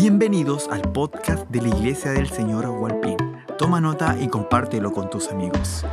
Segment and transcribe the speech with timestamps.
[0.00, 3.16] Bienvenidos al podcast de la Iglesia del Señor Agualpín.
[3.58, 5.84] Toma nota y compártelo con tus amigos.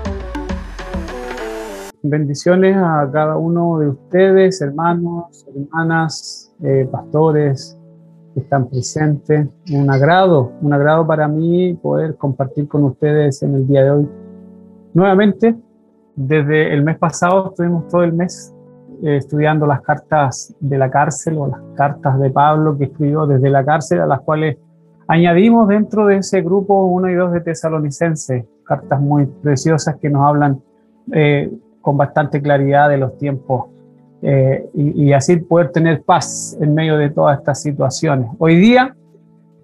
[2.04, 7.76] Bendiciones a cada uno de ustedes, hermanos, hermanas, eh, pastores
[8.36, 9.48] que están presentes.
[9.72, 14.10] Un agrado, un agrado para mí poder compartir con ustedes en el día de hoy.
[14.94, 15.56] Nuevamente,
[16.16, 18.55] desde el mes pasado estuvimos todo el mes
[19.04, 23.50] eh, estudiando las cartas de la cárcel o las cartas de Pablo que escribió desde
[23.50, 24.58] la cárcel, a las cuales
[25.08, 30.28] añadimos dentro de ese grupo 1 y 2 de Tesalonicenses, cartas muy preciosas que nos
[30.28, 30.62] hablan
[31.12, 33.66] eh, con bastante claridad de los tiempos
[34.22, 38.30] eh, y, así poder tener paz en medio de todas estas situaciones.
[38.40, 38.96] Hoy día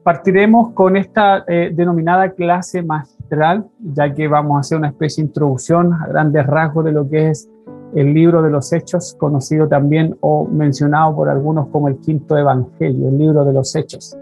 [0.03, 5.93] partiremos con esta denominada clase magistral, ya que vamos a hacer una especie de introducción
[5.93, 7.49] a grandes rasgos de lo que es
[7.95, 13.09] el libro de los Hechos, conocido también o mencionado por algunos como el quinto evangelio,
[13.09, 14.17] el libro de los Hechos,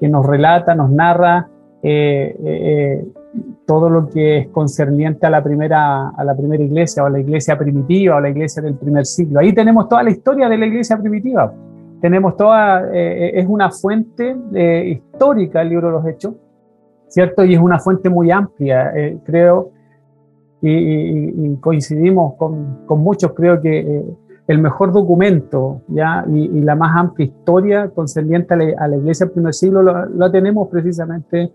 [0.00, 1.48] que nos relata, nos narra
[1.82, 3.04] eh, eh,
[3.66, 7.18] todo lo que es concerniente a la, primera, a la primera iglesia o a la
[7.18, 9.40] iglesia primitiva o a la iglesia del primer siglo.
[9.40, 11.52] Ahí tenemos toda la historia de la iglesia primitiva.
[12.00, 14.36] Tenemos toda, eh, es una fuente
[14.86, 16.34] histórica el libro de los Hechos,
[17.08, 17.44] ¿cierto?
[17.44, 18.92] Y es una fuente muy amplia,
[19.24, 19.73] creo
[20.68, 24.04] y, coincidimos con, con, muchos, creo que eh,
[24.46, 26.24] el mejor documento ¿ya?
[26.28, 30.30] Y, la más amplia historia concerniente a la, a la iglesia del primer siglo lo,
[30.30, 31.52] tenemos precisamente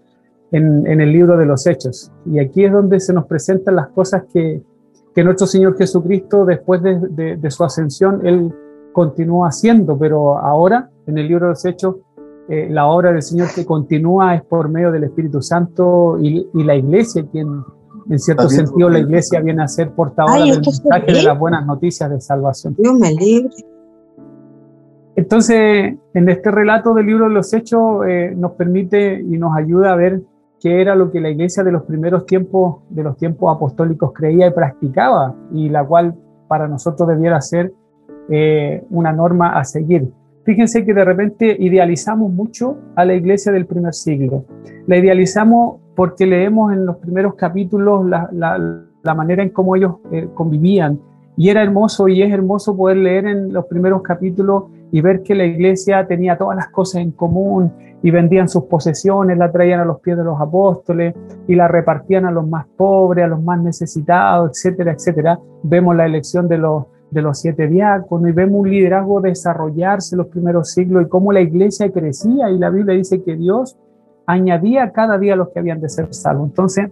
[0.51, 2.11] en, en, el libro de los Hechos.
[2.25, 4.61] Y aquí es donde se nos presentan las cosas que,
[5.13, 8.53] que nuestro Señor Jesucristo, después de, de, de, su ascensión, Él
[8.93, 11.95] continúa haciendo, pero ahora en el libro de los Hechos,
[12.47, 16.63] eh, la obra del Señor que continúa es por medio del Espíritu Santo y, y
[16.63, 17.63] la iglesia quien
[18.09, 22.09] en cierto sentido, la iglesia viene a ser portadora del mensaje de las buenas noticias
[22.09, 22.75] de salvación.
[22.77, 23.53] Dios me libre.
[25.15, 29.93] Entonces, en este relato del libro de los Hechos eh, nos permite y nos ayuda
[29.93, 30.21] a ver
[30.59, 34.47] qué era lo que la iglesia de los primeros tiempos, de los tiempos apostólicos creía
[34.47, 36.15] y practicaba, y la cual
[36.47, 37.73] para nosotros debiera ser
[38.29, 40.09] eh, una norma a seguir.
[40.45, 44.45] Fíjense que de repente idealizamos mucho a la iglesia del primer siglo.
[44.87, 50.97] La idealizamos porque leemos en los primeros capítulos la, manera en cómo ellos eh, convivían.
[51.35, 55.35] Y era hermoso y es hermoso poder leer en los primeros capítulos y ver que
[55.35, 59.83] la iglesia tenía todas las cosas en común y vendían sus posesiones, la traían a
[59.83, 61.13] los pies de los apóstoles
[61.49, 65.37] y la repartían a los más pobres, a los más necesitados, etcétera, etcétera.
[65.63, 70.19] Vemos la elección de los, de los siete diáconos y vemos un liderazgo desarrollarse en
[70.19, 73.77] los primeros siglos y cómo la iglesia crecía y la Biblia dice que Dios
[74.29, 76.49] añadía cada día los que habían de ser salvos.
[76.49, 76.89] Entonces,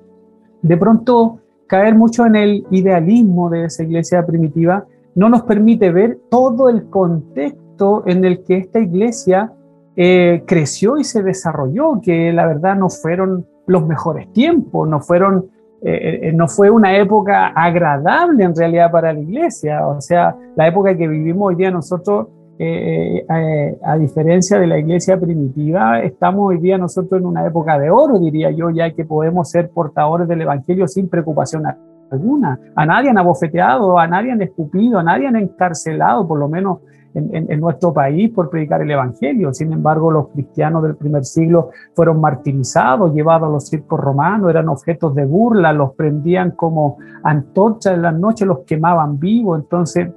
[0.62, 6.18] de pronto, caer mucho en el idealismo de esa iglesia primitiva no nos permite ver
[6.30, 9.54] todo el contexto en el que esta iglesia
[9.96, 15.50] eh, creció y se desarrolló, que la verdad no fueron los mejores tiempos, no fueron
[15.80, 19.86] eh, eh, no fue una época agradable en realidad para la iglesia.
[19.88, 22.28] O sea, la época que vivimos hoy día nosotros
[22.60, 27.78] eh, eh, a diferencia de la iglesia primitiva, estamos hoy día nosotros en una época
[27.78, 31.64] de oro, diría yo, ya que podemos ser portadores del Evangelio sin preocupación
[32.10, 32.60] alguna.
[32.76, 36.80] A nadie han abofeteado, a nadie han escupido, a nadie han encarcelado, por lo menos
[37.14, 39.54] en, nuestro país, por predicar el Evangelio.
[39.54, 44.70] Sin embargo, los cristianos del primer siglo fueron martirizados, llevados a los circos romanos, eran
[44.70, 49.60] objetos de burla, los prendían como antorchas en las noches, los quemaban vivos.
[49.60, 50.10] Entonces,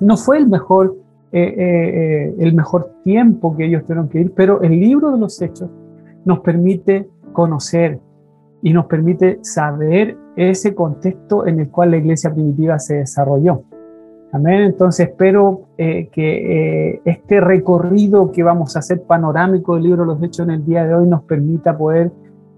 [0.00, 0.94] no fue el mejor
[1.32, 5.18] eh, eh, eh, el mejor tiempo que ellos tuvieron que ir, pero el libro de
[5.18, 5.68] los hechos
[6.24, 7.98] nos permite conocer
[8.62, 13.64] y nos permite saber ese contexto en el cual la iglesia primitiva se desarrolló.
[14.32, 14.62] Amén.
[14.62, 20.46] Entonces espero que este recorrido que vamos a hacer panorámico del libro de los hechos
[20.46, 22.10] en el día de hoy nos permita poder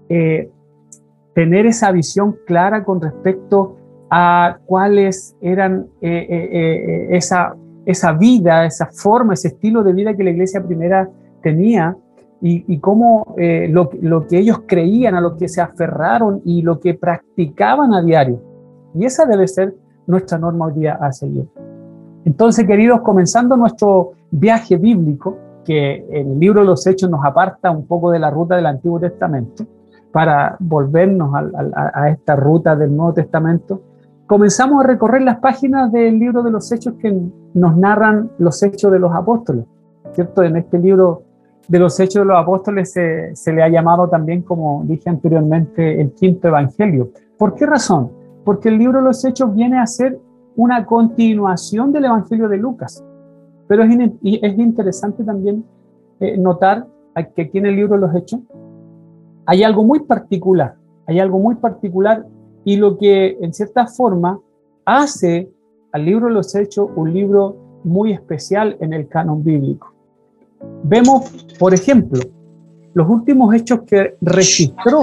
[0.07, 3.77] tener esa visión clara con respecto
[4.09, 7.55] a cuáles eran esa
[7.89, 11.09] esa vida, esa forma, ese estilo de vida que la iglesia primera
[11.41, 11.97] tenía
[12.41, 16.79] y, cómo eh, lo, lo, que ellos creían, a lo que se aferraron y lo
[16.79, 18.41] que practicaban a diario.
[18.93, 19.75] Y esa debe ser
[20.07, 21.49] nuestra norma hoy día a seguir.
[22.23, 27.85] Entonces, queridos, comenzando nuestro viaje bíblico, que el libro de los Hechos nos aparta un
[27.85, 29.65] poco de la ruta del Antiguo Testamento,
[30.11, 31.31] para volvernos
[31.75, 33.81] a esta ruta del Nuevo Testamento,
[34.29, 37.11] comenzamos a recorrer las páginas del libro de los hechos que
[37.55, 39.65] nos narran los hechos de los apóstoles,
[40.13, 40.43] ¿cierto?
[40.43, 41.23] En este libro
[41.67, 45.99] de los hechos de los apóstoles se, se le ha llamado también, como dije anteriormente,
[45.99, 47.09] el quinto evangelio.
[47.39, 48.11] ¿Por qué razón?
[48.45, 50.19] Porque el libro de los hechos viene a ser
[50.55, 53.03] una continuación del evangelio de Lucas.
[53.67, 55.65] Pero es, es interesante también
[56.19, 56.85] eh, notar
[57.35, 58.41] que aquí en el libro de los Hechos,
[59.45, 60.75] hay algo muy particular,
[61.07, 62.25] hay algo muy particular
[62.63, 64.39] y lo que en cierta forma
[64.85, 65.49] hace
[65.91, 69.93] al libro de los Hechos un libro muy especial en el canon bíblico.
[70.83, 72.19] Vemos, por ejemplo,
[72.93, 75.01] los últimos hechos que registró,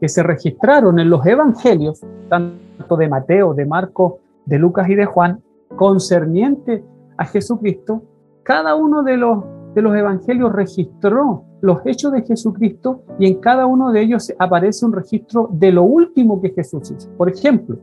[0.00, 4.14] que se registraron en los evangelios, tanto de Mateo, de Marcos,
[4.44, 5.40] de Lucas y de Juan,
[5.76, 6.82] concerniente
[7.16, 8.02] a Jesucristo,
[8.42, 13.66] cada uno de los, de los evangelios registró los hechos de Jesucristo y en cada
[13.66, 17.10] uno de ellos aparece un registro de lo último que Jesús hizo.
[17.16, 17.78] Por ejemplo,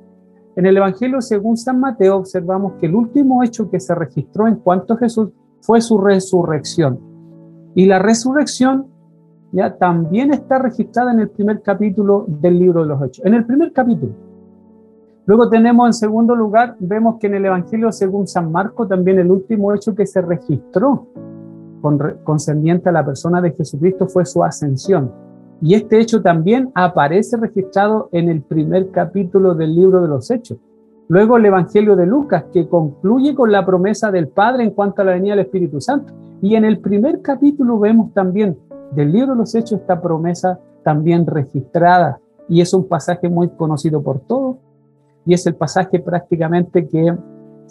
[0.56, 4.58] en el Evangelio según San Mateo observamos que el último hecho que se registró en
[4.58, 5.30] cuanto a Jesús
[5.62, 7.00] fue su resurrección.
[7.74, 8.88] Y la resurrección
[9.52, 13.26] ya también está registrada en el primer capítulo del libro de los Hechos.
[13.26, 14.14] En el primer capítulo.
[15.26, 19.32] Luego tenemos en segundo lugar, vemos que en el Evangelio según San Marco también el
[19.32, 21.08] último hecho que se registró
[22.24, 25.12] concerniente a la persona de Jesucristo fue su ascensión.
[25.62, 30.58] Y este hecho también aparece registrado en el primer capítulo del libro de los Hechos.
[31.08, 35.06] Luego el Evangelio de Lucas, que concluye con la promesa del Padre en cuanto a
[35.06, 36.14] la venida del Espíritu Santo.
[36.42, 38.58] Y en el primer capítulo vemos también
[38.92, 42.20] del libro de los Hechos esta promesa también registrada.
[42.50, 44.58] Y es un pasaje muy conocido por todos.
[45.26, 47.16] Y es el pasaje prácticamente que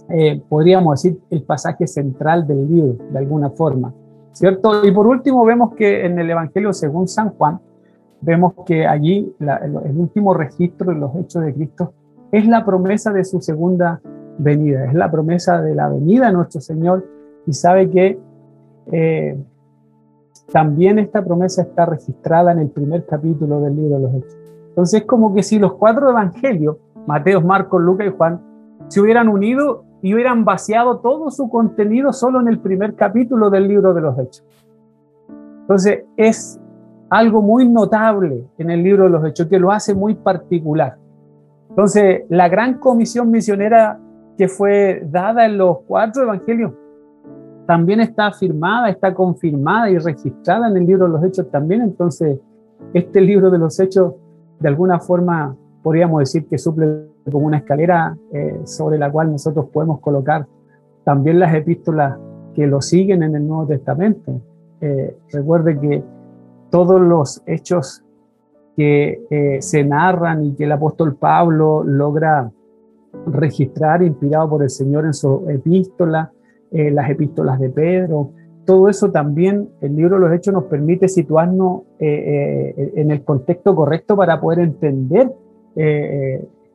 [0.08, 3.92] eh, podríamos decir el pasaje central del libro, de alguna forma.
[4.32, 4.84] ¿Cierto?
[4.84, 7.60] Y por último vemos que en el Evangelio según San Juan,
[8.20, 11.92] vemos que allí el último registro de los hechos de Cristo
[12.30, 14.00] es la promesa de su segunda
[14.38, 17.06] venida, es la promesa de la venida de nuestro Señor
[17.46, 18.18] y sabe que
[18.90, 19.38] eh,
[20.50, 24.38] también esta promesa está registrada en el primer capítulo del libro de los Hechos.
[24.68, 26.76] Entonces es como que si los cuatro evangelios,
[27.06, 28.40] Mateo, Marcos, Lucas y Juan,
[28.88, 33.68] se hubieran unido y hubieran vaciado todo su contenido solo en el primer capítulo del
[33.68, 34.44] libro de los Hechos.
[35.60, 36.60] Entonces es
[37.08, 40.96] algo muy notable en el libro de los Hechos que lo hace muy particular.
[41.68, 43.98] Entonces, la gran comisión misionera
[44.36, 46.72] que fue dada en los cuatro evangelios
[47.66, 51.80] también está afirmada, está confirmada y registrada en el libro de los Hechos también.
[51.80, 52.38] Entonces,
[52.92, 54.14] este libro de los Hechos,
[54.58, 59.66] de alguna forma, podríamos decir que suple como una escalera eh, sobre la cual nosotros
[59.72, 60.46] podemos colocar
[61.04, 62.18] también las epístolas
[62.54, 64.40] que lo siguen en el Nuevo Testamento.
[64.80, 66.02] Eh, recuerde que
[66.70, 68.02] todos los hechos
[68.76, 72.50] que eh, se narran y que el apóstol Pablo logra
[73.26, 76.32] registrar, inspirado por el Señor en su epístola,
[76.70, 78.30] eh, las epístolas de Pedro.
[78.64, 83.74] Todo eso también, el libro de los Hechos nos permite situarnos eh, en el contexto
[83.74, 85.30] correcto para poder entender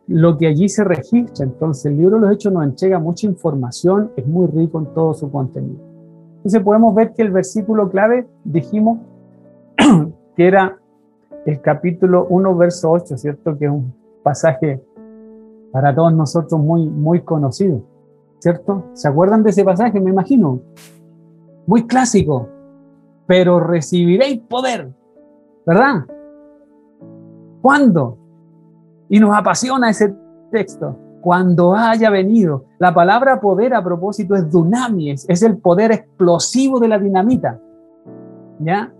[0.07, 1.45] lo que allí se registra.
[1.45, 5.13] Entonces, el libro de los Hechos nos entrega mucha información, es muy rico en todo
[5.13, 5.79] su contenido.
[6.37, 8.99] Entonces, podemos ver que el versículo clave, dijimos,
[10.35, 10.77] que era
[11.45, 13.57] el capítulo 1, verso 8, ¿cierto?
[13.57, 13.93] Que es un
[14.23, 14.83] pasaje
[15.71, 17.81] para todos nosotros muy, muy conocido,
[18.39, 18.85] ¿cierto?
[18.93, 19.99] ¿Se acuerdan de ese pasaje?
[19.99, 20.61] Me imagino.
[21.65, 22.47] Muy clásico.
[23.25, 24.89] Pero recibiréis poder,
[25.65, 26.05] ¿verdad?
[27.61, 28.17] ¿Cuándo?
[29.09, 30.13] Y nos apasiona ese
[30.51, 30.97] texto.
[31.21, 32.65] Cuando haya venido.
[32.79, 37.59] La palabra poder a propósito es dunamies, es el poder explosivo de la dinamita.
[38.59, 38.93] ¿Ya?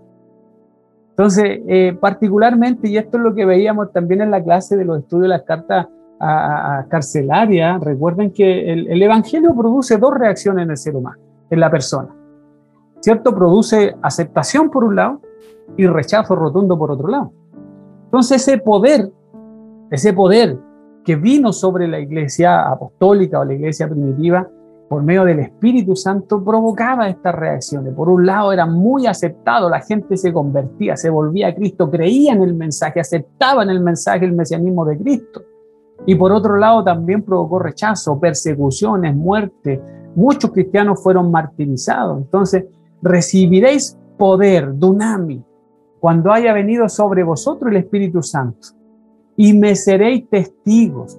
[1.18, 5.00] Entonces, eh, particularmente, y esto es lo que veíamos también en la clase de los
[5.00, 5.88] estudios de las cartas
[6.20, 11.18] a, carcelarias, recuerden que el, Evangelio produce dos reacciones en el ser humano,
[11.50, 12.14] en la persona.
[13.00, 13.34] ¿Cierto?
[13.34, 15.20] Produce aceptación por un lado
[15.76, 17.32] y rechazo rotundo por otro lado.
[18.04, 19.10] Entonces, ese poder,
[19.90, 20.58] ese poder
[21.04, 24.48] que vino sobre la iglesia apostólica o la iglesia primitiva,
[24.88, 27.94] por medio del Espíritu Santo provocaba estas reacciones.
[27.94, 32.32] Por un lado era muy aceptado, la gente se convertía, se volvía a Cristo, creía
[32.32, 35.42] en el mensaje, aceptaban el mensaje, el mesianismo de Cristo.
[36.06, 39.82] Y por otro lado también provocó rechazo, persecuciones, muerte.
[40.14, 42.18] Muchos cristianos fueron martirizados.
[42.18, 42.64] Entonces,
[43.02, 45.44] recibiréis poder, dunami,
[46.00, 48.77] cuando haya venido sobre vosotros el Espíritu Santo.
[49.38, 51.18] Y me seréis testigos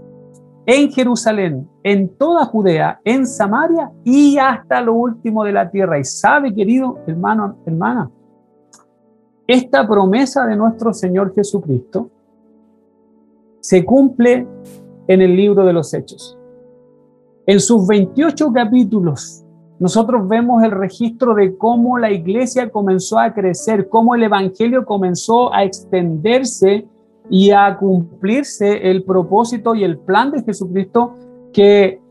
[0.66, 5.98] en Jerusalén, en toda Judea, en Samaria y hasta lo último de la tierra.
[5.98, 8.12] Y sabe, querido hermano, hermana,
[9.48, 12.12] esta promesa de nuestro Señor Jesucristo
[13.62, 14.48] se cumple
[15.08, 16.38] en el libro de los Hechos.
[17.48, 19.44] En sus 28 capítulos,
[19.80, 25.52] nosotros vemos el registro de cómo la iglesia comenzó a crecer, cómo el Evangelio comenzó
[25.52, 26.86] a extenderse
[27.30, 31.16] y a cumplirse el propósito y el plan de Jesucristo
[31.54, 32.02] que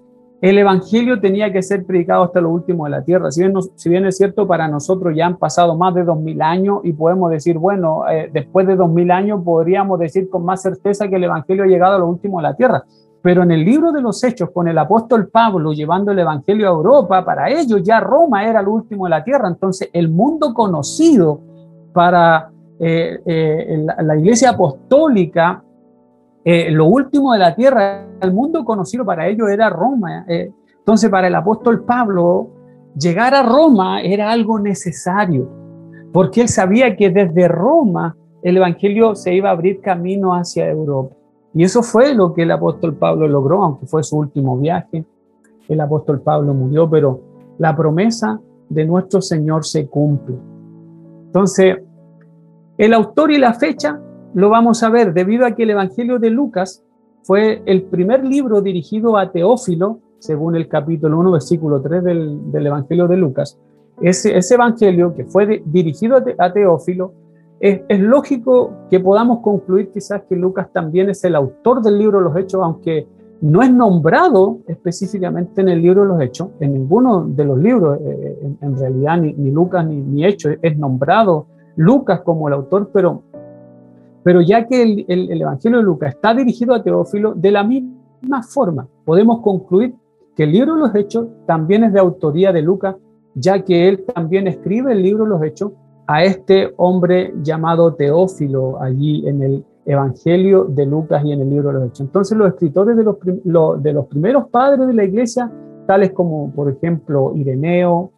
[0.41, 3.31] el Evangelio tenía que ser predicado hasta lo último de la tierra.
[3.33, 3.43] Si
[3.91, 7.31] bien, es cierto, para nosotros ya han pasado más de dos mil años y podemos
[7.31, 11.25] decir, bueno, eh, después de dos mil años podríamos decir con más certeza que el
[11.25, 12.85] Evangelio ha llegado a lo último de la tierra.
[13.21, 16.71] Pero en el libro de los Hechos, con el apóstol Pablo llevando el Evangelio a
[16.71, 19.49] Europa, para ellos ya Roma era lo último de la tierra.
[19.49, 21.41] Entonces, el mundo conocido
[21.93, 25.63] para eh, eh, la, iglesia apostólica,
[26.45, 30.25] eh, lo último de la tierra, el mundo conocido para ellos era Roma.
[30.29, 32.51] entonces, para el apóstol Pablo,
[32.97, 35.49] llegar a Roma era algo necesario,
[36.13, 41.15] porque él sabía que desde Roma el Evangelio se iba a abrir camino hacia Europa.
[41.55, 45.05] Y eso fue lo que el apóstol Pablo logró, aunque fue su último viaje.
[45.69, 47.21] El apóstol Pablo murió, pero
[47.59, 50.37] la promesa de nuestro Señor se cumple.
[51.27, 51.79] Entonces,
[52.79, 54.01] el autor y la fecha
[54.35, 56.85] lo vamos a ver debido a que el Evangelio de Lucas
[57.23, 63.09] fue el primer libro dirigido a Teófilo, según el capítulo 1, versículo 3 del, Evangelio
[63.09, 63.59] de Lucas.
[64.01, 67.13] Ese, Evangelio que fue dirigido a Teófilo
[67.61, 72.25] es, lógico que podamos concluir quizás que Lucas también es el autor del libro de
[72.25, 73.07] los Hechos, aunque
[73.41, 77.99] no es nombrado específicamente en el libro de los Hechos, en ninguno de los libros,
[78.01, 81.47] eh, en, realidad ni, Lucas ni, Hechos es nombrado
[81.79, 83.23] Lucas como el autor, pero,
[84.25, 88.43] pero ya que el, el, Evangelio de Lucas está dirigido a Teófilo, de la misma
[88.43, 89.95] forma podemos concluir
[90.35, 92.97] que el libro de los Hechos también es de autoría de Lucas,
[93.35, 95.71] ya que él también escribe el libro de los Hechos
[96.09, 101.69] a este hombre llamado Teófilo allí en el Evangelio de Lucas y en el libro
[101.69, 102.01] de los Hechos.
[102.01, 105.49] Entonces los escritores de los, de los primeros padres de la iglesia,
[105.87, 108.11] tales como por ejemplo Ireneo,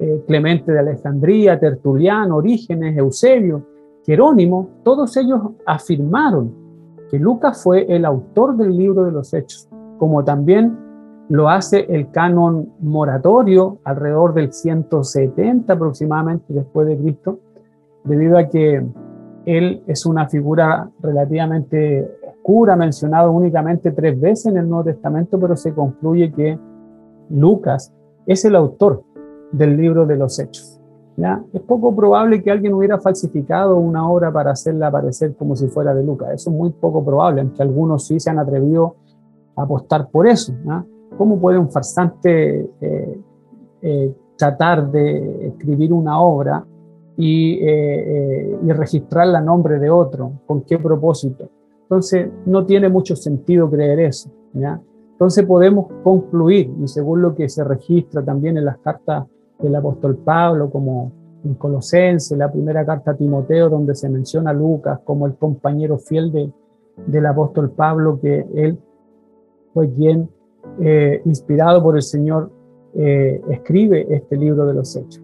[0.00, 3.66] eh, Clemente de Alejandría, Tertuliano, Orígenes, Eusebio,
[4.06, 6.54] Jerónimo, todos ellos afirmaron
[7.10, 10.74] que Lucas fue el autor del libro de los Hechos, como también
[11.28, 17.38] lo hace el canon moratorio alrededor del 170 aproximadamente después de Cristo,
[18.04, 18.84] debido a que
[19.44, 25.56] él es una figura relativamente oscura, mencionado únicamente tres veces en el Nuevo Testamento, pero
[25.56, 26.58] se concluye que
[27.28, 27.92] Lucas
[28.26, 29.04] es el autor
[29.52, 30.80] del libro de los Hechos.
[31.16, 31.42] ¿ya?
[31.52, 35.94] Es poco probable que alguien hubiera falsificado una obra para hacerla aparecer como si fuera
[35.94, 36.30] de Lucas.
[36.34, 38.96] Eso es muy poco probable, aunque algunos sí se han atrevido
[39.56, 40.52] a apostar por eso.
[41.16, 43.20] ¿Cómo puede un farsante eh,
[43.82, 46.64] eh, tratar de escribir una obra
[47.16, 50.32] y, eh, y registrarla a nombre de otro?
[50.46, 51.48] ¿Con qué propósito?
[51.82, 54.30] Entonces, no tiene mucho sentido creer eso.
[54.54, 54.80] ¿ya?
[55.20, 59.26] Entonces podemos concluir, y según lo que se registra también en las cartas
[59.62, 61.12] del apóstol Pablo, como
[61.44, 65.98] en Colosense, la primera carta a Timoteo, donde se menciona a Lucas como el compañero
[65.98, 66.50] fiel de,
[67.06, 68.78] del apóstol Pablo, que él
[69.72, 70.28] fue quien
[70.80, 72.50] eh, inspirado por el Señor,
[72.94, 75.22] eh, escribe este libro de los Hechos.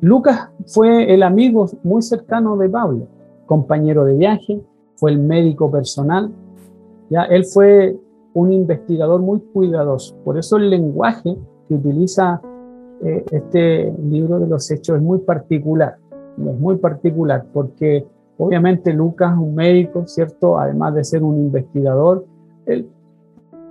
[0.00, 3.06] Lucas fue el amigo muy cercano de Pablo,
[3.46, 4.60] compañero de viaje,
[4.96, 6.30] fue el médico personal,
[7.08, 7.96] ya él fue
[8.34, 10.16] un investigador muy cuidadoso.
[10.24, 11.36] Por eso el lenguaje
[11.68, 12.42] que utiliza
[13.02, 15.96] eh, este libro de los Hechos es muy particular,
[16.38, 18.06] es muy particular porque
[18.38, 20.58] obviamente Lucas, un médico, ¿cierto?
[20.58, 22.24] Además de ser un investigador,
[22.66, 22.88] él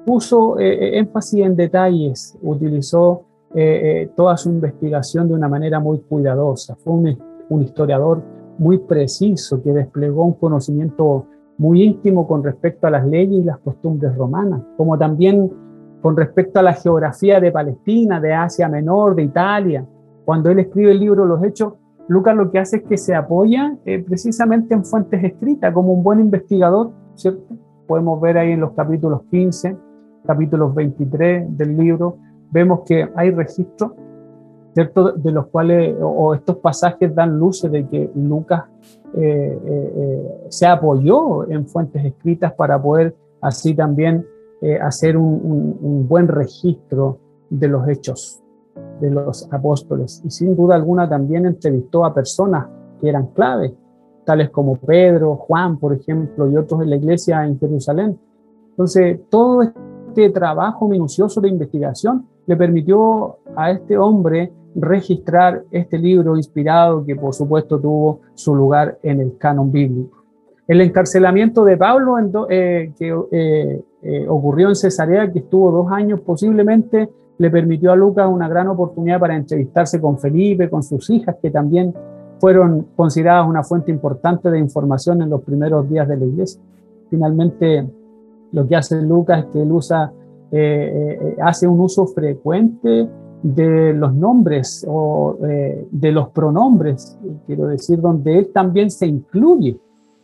[0.06, 3.24] puso eh, eh, énfasis en detalles, utilizó
[3.56, 6.76] eh, toda su investigación de una manera muy cuidadosa.
[6.76, 7.18] Fue un,
[7.50, 8.22] un, historiador
[8.58, 11.26] muy preciso que desplegó un conocimiento
[11.58, 15.52] muy íntimo con respecto a las leyes y las costumbres romanas, como también
[16.04, 19.88] con respecto a la geografía de Palestina, de Asia Menor, de Italia.
[20.26, 21.76] Cuando él escribe el libro Los Hechos,
[22.10, 26.20] Lucas lo que hace es que se apoya precisamente en fuentes escritas, como un buen
[26.20, 27.56] investigador, ¿cierto?
[27.88, 29.78] Podemos ver ahí en los capítulos 15,
[30.28, 32.18] capítulos 23 del libro,
[32.52, 33.94] vemos que hay registros,
[34.74, 35.14] ¿cierto?
[35.14, 38.66] De los cuales, o, estos pasajes dan luces de que Lucas
[39.16, 44.26] eh, eh, eh, se apoyó en fuentes escritas para poder así también
[44.82, 48.42] hacer un, buen registro de los hechos
[49.00, 50.22] de los apóstoles.
[50.26, 52.68] Y sin duda alguna también entrevistó a personas
[53.00, 53.74] que eran claves,
[54.26, 58.18] tales como Pedro, Juan, por ejemplo, y otros en la iglesia en Jerusalén.
[58.70, 66.36] Entonces, todo este trabajo minucioso de investigación le permitió a este hombre registrar este libro
[66.36, 70.24] inspirado que por supuesto tuvo su lugar en el canon bíblico.
[70.68, 72.16] El encarcelamiento de Pablo
[72.50, 77.96] eh, que eh, eh, ocurrió en Cesarea, que estuvo dos años, posiblemente le permitió a
[77.96, 81.94] Lucas una gran oportunidad para entrevistarse con Felipe, con sus hijas, que también
[82.40, 86.62] fueron consideradas una fuente importante de información en los primeros días de la iglesia.
[87.10, 87.88] Finalmente,
[88.52, 90.12] lo que hace Lucas es que él usa
[91.42, 93.10] hace un uso frecuente
[93.42, 97.18] de los nombres o de los pronombres,
[97.48, 99.80] quiero decir, donde él también se incluye,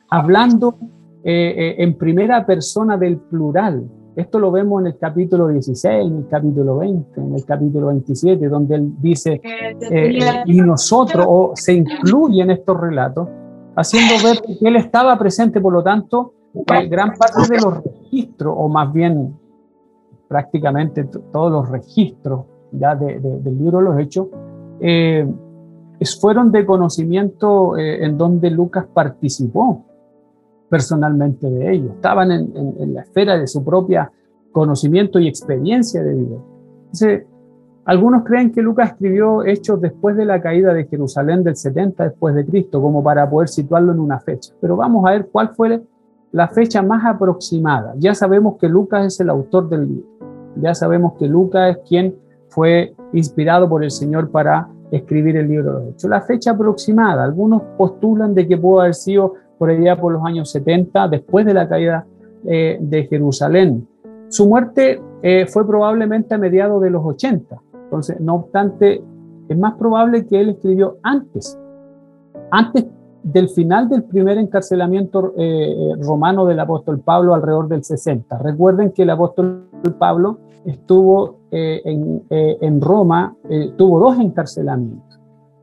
[0.09, 0.75] hablando
[1.23, 3.83] en primera persona del plural,
[4.19, 8.49] esto lo vemos en el capítulo 16, en el capítulo 20, en el capítulo 27,
[8.49, 13.29] donde él dice, eh, y nosotros, o se incluye en estos relatos,
[13.75, 16.33] haciendo ver que él estaba presente, por lo tanto,
[16.89, 19.35] gran parte de los registros, o más bien
[20.27, 24.27] prácticamente todos los registros ya del libro de los Hechos,
[24.81, 25.25] eh,
[26.19, 29.85] fueron de conocimiento eh, en donde Lucas participó
[30.69, 34.11] personalmente de ellos, estaban en, la esfera de su propia
[34.51, 36.37] conocimiento y experiencia de vida.
[37.85, 42.35] Algunos creen que Lucas escribió hechos después de la caída de Jerusalén del 70 después
[42.35, 44.53] de Cristo, como para poder situarlo en una fecha.
[44.61, 45.81] Pero vamos a ver cuál fue
[46.31, 47.95] la fecha más aproximada.
[47.97, 50.07] Ya sabemos que Lucas es el autor del libro.
[50.57, 52.15] Ya sabemos que Lucas es quien
[52.49, 56.09] fue inspirado por el Señor para escribir el libro de los Hechos.
[56.11, 60.49] La fecha aproximada, algunos postulan de que pudo haber sido por allá por los años
[60.49, 62.07] 70, después de la caída
[62.45, 63.85] eh, de Jerusalén.
[64.29, 67.61] Su muerte eh, fue probablemente a mediados de los 80.
[67.83, 69.03] Entonces, no obstante,
[69.49, 71.59] es más probable que él escribió antes,
[72.49, 72.85] antes
[73.23, 78.37] del final del primer encarcelamiento eh, romano del apóstol Pablo alrededor del 60.
[78.37, 79.67] Recuerden que el apóstol
[79.99, 83.35] Pablo estuvo en, en, Roma,
[83.77, 85.08] tuvo dos encarcelamientos.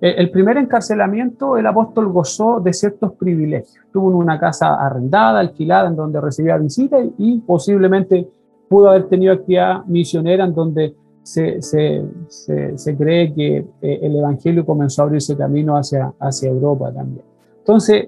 [0.00, 3.84] Eh, el primer encarcelamiento, el apóstol gozó de ciertos privilegios.
[3.92, 8.28] Tuvo una casa arrendada, alquilada, en donde recibía visitas y posiblemente
[8.68, 14.64] pudo haber tenido actividad misionera en donde se, se, se, cree que eh, el Evangelio
[14.64, 17.24] comenzó a abrirse camino hacia, hacia Europa también.
[17.58, 18.06] Entonces,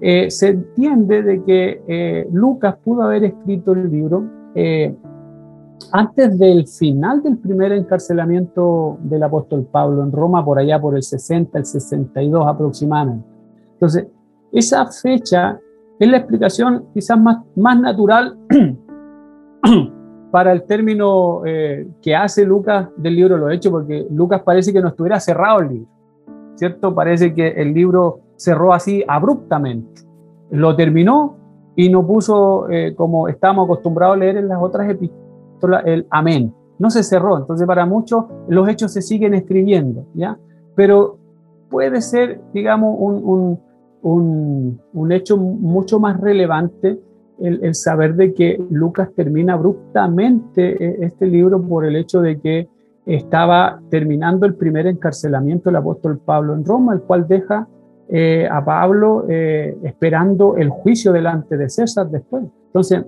[0.00, 4.24] eh, se entiende de que Lucas pudo haber escrito el libro
[5.92, 11.02] antes del final del primer encarcelamiento del apóstol Pablo en Roma, por allá por el
[11.02, 13.26] 60, el 62 aproximadamente.
[13.74, 14.06] Entonces,
[14.52, 15.58] esa fecha
[15.98, 18.38] es la explicación quizás más, más natural
[20.30, 24.72] para el término eh, que hace Lucas del libro de los Hechos, porque Lucas parece
[24.72, 25.90] que no estuviera cerrado el libro,
[26.54, 26.94] ¿cierto?
[26.94, 30.02] Parece que el libro cerró así abruptamente.
[30.50, 31.36] Lo terminó
[31.76, 35.27] y no puso, eh, como estamos acostumbrados a leer en las otras epístolas,
[35.84, 36.54] el amén.
[36.78, 40.38] No se cerró, entonces para muchos los hechos se siguen escribiendo, ¿ya?
[40.76, 41.18] Pero
[41.68, 43.58] puede ser, digamos, un,
[44.02, 47.00] un, un, hecho mucho más relevante
[47.40, 52.68] el, saber de que Lucas termina abruptamente eh, este libro por el hecho de que
[53.06, 57.66] estaba terminando el primer encarcelamiento del apóstol Pablo en Roma, el cual deja
[58.08, 62.44] eh, a Pablo eh, esperando el juicio delante de César después.
[62.66, 63.04] Entonces,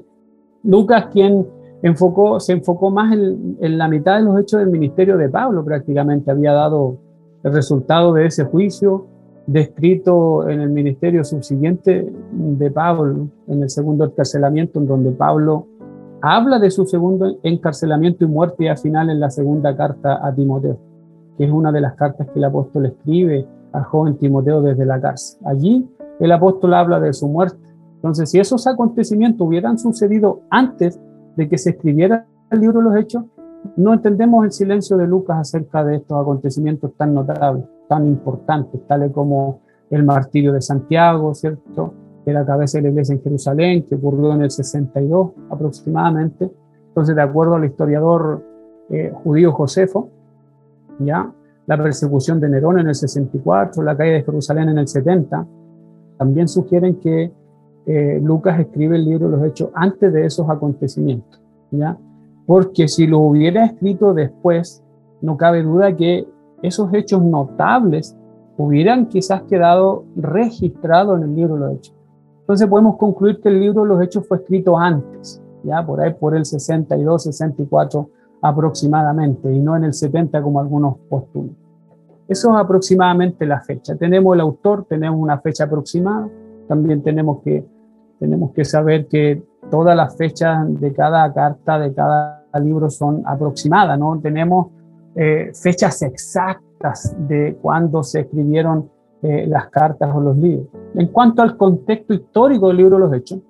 [0.63, 1.47] Lucas, quien
[1.83, 6.31] enfocó, se enfocó más en, la mitad de los hechos del ministerio de Pablo, prácticamente
[6.31, 6.99] había dado
[7.43, 9.07] el resultado de ese juicio
[9.47, 15.67] descrito en el ministerio subsiguiente de Pablo, en el segundo encarcelamiento, en donde Pablo
[16.23, 20.79] habla de su segundo encarcelamiento y muerte al final en la segunda carta a Timoteo,
[21.37, 25.01] que es una de las cartas que el apóstol escribe al joven Timoteo desde la
[25.01, 25.41] cárcel.
[25.47, 25.89] Allí
[26.21, 27.59] el apóstol habla de su muerte.
[27.97, 31.01] Entonces, si esos acontecimientos hubieran sucedido antes
[31.37, 33.25] de que se escribiera el libro de los Hechos,
[33.77, 39.13] no entendemos el silencio de Lucas acerca de estos acontecimientos tan notables, tan importantes, tales
[39.13, 41.95] como el martirio de Santiago, ¿cierto?
[42.25, 46.51] Que la cabeza de la iglesia en Jerusalén, que ocurrió en el 62 aproximadamente.
[46.89, 48.43] Entonces, de acuerdo al historiador
[48.89, 50.09] eh, judío Josefo,
[51.01, 51.31] ¿ya?
[51.67, 55.47] la persecución de Nerón en el 64, la caída de Jerusalén en el 70,
[56.19, 57.33] también sugieren que
[57.87, 61.41] eh, Lucas escribe el libro de los Hechos antes de esos acontecimientos,
[61.71, 61.97] ¿ya?
[62.47, 64.83] Porque si lo hubiera escrito después,
[65.21, 66.27] no cabe duda que
[66.63, 68.17] esos hechos notables
[68.57, 71.95] hubieran quizás quedado registrados en el libro de los Hechos.
[72.41, 76.13] Entonces podemos concluir que el libro de los Hechos fue escrito antes, ya por ahí
[76.13, 78.11] por el 62, 64
[78.43, 81.57] aproximadamente, y no en el 70 como algunos postulan.
[82.29, 83.97] Eso es aproximadamente la fecha.
[83.97, 86.29] Tenemos el autor, tenemos una fecha aproximada,
[86.71, 87.65] también tenemos que,
[88.21, 93.99] tenemos que saber que todas las fechas de cada carta, de cada libro son aproximadas,
[93.99, 94.21] ¿no?
[94.23, 94.69] Tenemos
[95.17, 98.89] eh, fechas exactas de cuándo se escribieron
[99.21, 100.69] eh, las cartas o los libros.
[100.95, 103.41] En cuanto al contexto histórico del libro de los Hechos,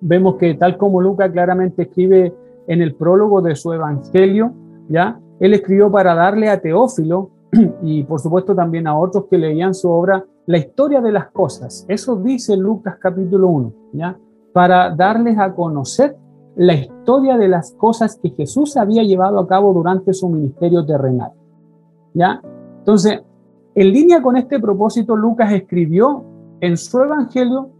[0.00, 2.32] vemos que tal como Lucas claramente escribe
[2.68, 4.52] en el prólogo de su evangelio,
[4.88, 5.18] ¿ya?
[5.40, 7.30] Él escribió para darle a Teófilo
[7.82, 11.84] y por supuesto también a otros que leían su obra la historia de las cosas.
[11.88, 14.18] Eso dice Lucas capítulo 1, ¿ya?
[14.52, 16.16] Para darles a conocer
[16.56, 21.32] la historia de las cosas que Jesús había llevado a cabo durante su ministerio terrenal.
[22.12, 22.40] ¿Ya?
[22.78, 23.22] Entonces,
[23.74, 26.22] en línea con este propósito, Lucas escribió
[26.60, 27.70] en su evangelio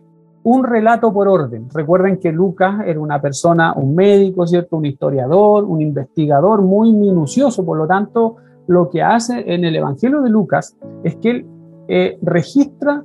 [0.42, 1.68] un relato por orden.
[1.72, 4.76] Recuerden que Lucas era una persona, un médico, ¿cierto?
[4.76, 10.20] Un historiador, un investigador muy minucioso, por lo tanto, lo que hace en el evangelio
[10.20, 11.46] de Lucas es que él
[11.88, 13.04] eh, registra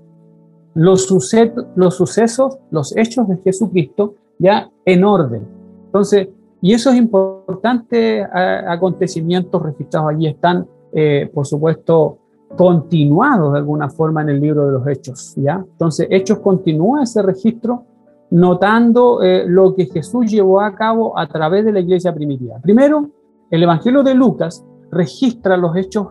[0.73, 5.47] los, sucesos, los hechos de Jesucristo ya en orden.
[5.85, 6.29] Entonces,
[6.61, 12.19] y esos importantes acontecimientos registrados allí están, eh, por supuesto,
[12.55, 15.33] continuados de alguna forma en el libro de los Hechos.
[15.37, 15.63] ¿ya?
[15.71, 17.85] Entonces, Hechos continúa ese registro
[18.31, 22.59] notando eh, lo que Jesús llevó a cabo a través de la iglesia primitiva.
[22.61, 23.09] Primero,
[23.49, 26.07] el Evangelio de Lucas registra los hechos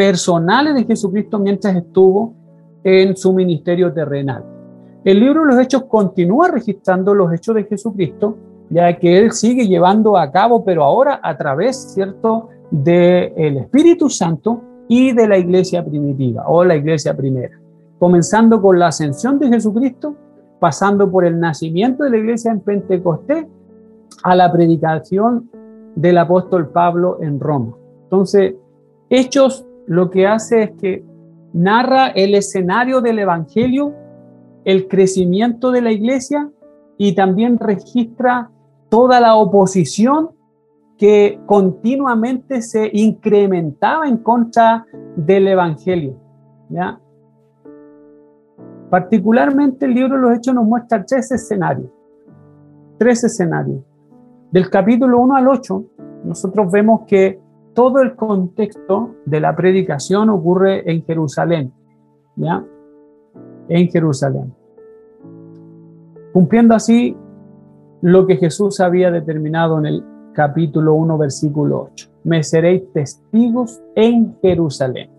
[0.00, 2.32] personales de Jesucristo mientras estuvo
[2.82, 4.42] en su ministerio terrenal.
[5.04, 8.34] El libro de los Hechos continúa registrando los hechos de Jesucristo,
[8.70, 14.62] ya que él sigue llevando a cabo, pero ahora a través, ¿cierto?, del Espíritu Santo
[14.88, 17.60] y de la iglesia primitiva o la iglesia primera,
[17.98, 20.16] comenzando con la ascensión de Jesucristo,
[20.60, 23.44] pasando por el nacimiento de la iglesia en Pentecostés,
[24.22, 25.50] a la predicación
[25.94, 27.74] del apóstol Pablo en Roma.
[28.04, 28.54] Entonces,
[29.10, 31.04] Hechos lo que hace es que
[31.52, 33.92] narra el escenario del Evangelio,
[34.64, 36.48] el crecimiento de la iglesia
[36.96, 38.52] y también registra
[38.88, 40.30] toda la oposición
[40.96, 46.14] que continuamente se incrementaba en contra del Evangelio.
[46.68, 47.00] ¿ya?
[48.90, 51.90] Particularmente el libro de los Hechos nos muestra tres escenarios.
[52.96, 53.82] Tres escenarios.
[54.52, 55.84] Del capítulo 1 al 8,
[56.26, 57.40] nosotros vemos que
[57.74, 61.72] todo el contexto de la predicación ocurre en Jerusalén,
[62.36, 62.64] ¿ya?
[63.68, 64.52] En Jerusalén.
[66.32, 67.16] Cumpliendo así
[68.02, 72.08] lo que Jesús había determinado en el capítulo 1, versículo 8.
[72.24, 75.10] Me seréis testigos en Jerusalén.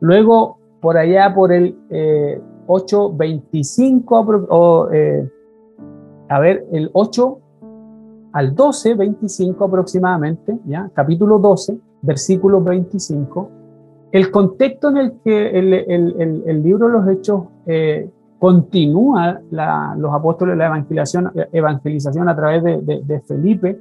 [0.00, 5.28] Luego, por allá, por el eh, 8, 25, o, eh,
[6.28, 7.38] a ver, el 8
[8.38, 10.88] al 12, 25 aproximadamente, ¿ya?
[10.94, 13.50] capítulo 12, versículo 25,
[14.12, 20.14] el contexto en el que el, el, el, libro de los Hechos eh, continúa los
[20.14, 23.76] apóstoles de la evangelización, evangelización a través de, de, Felipe,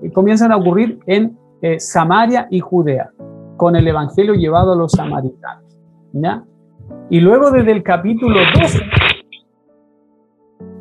[0.00, 3.10] y comienzan a ocurrir en eh, Samaria y Judea,
[3.58, 5.64] con el evangelio llevado a los samaritanos.
[6.14, 6.42] ¿ya?
[7.10, 9.09] Y luego desde el capítulo 12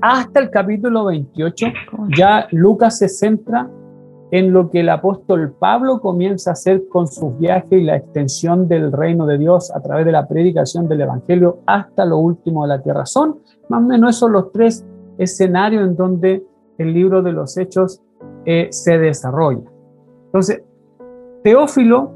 [0.01, 1.67] hasta el capítulo 28,
[2.15, 3.69] ya Lucas se centra
[4.31, 8.67] en lo que el apóstol Pablo comienza a hacer con sus viajes y la extensión
[8.67, 12.69] del reino de Dios a través de la predicación del Evangelio hasta lo último de
[12.69, 13.05] la tierra.
[13.05, 14.85] Son más o menos esos los tres
[15.17, 16.43] escenarios en donde
[16.77, 18.01] el libro de los hechos
[18.45, 19.63] eh, se desarrolla.
[20.25, 20.61] Entonces,
[21.43, 22.11] Teófilo,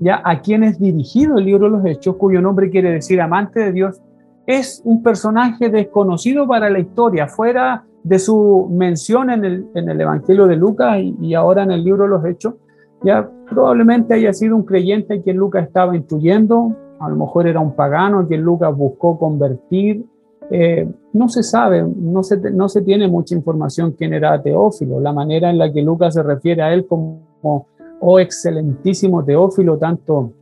[0.00, 3.60] ya a quien es dirigido el libro de los hechos, cuyo nombre quiere decir amante
[3.60, 4.00] de Dios,
[4.46, 10.56] es un personaje desconocido para la historia, fuera de su mención en el, Evangelio de
[10.56, 12.54] Lucas y, ahora en el libro de los Hechos,
[13.02, 17.60] ya probablemente haya sido un creyente a quien Lucas estaba instruyendo, a lo mejor era
[17.60, 20.04] un pagano a quien Lucas buscó convertir.
[20.50, 25.12] Eh, no se sabe, no se, no se tiene mucha información quién era Teófilo, la
[25.12, 27.66] manera en la que Lucas se refiere a él como,
[28.00, 30.32] oh excelentísimo Teófilo, tanto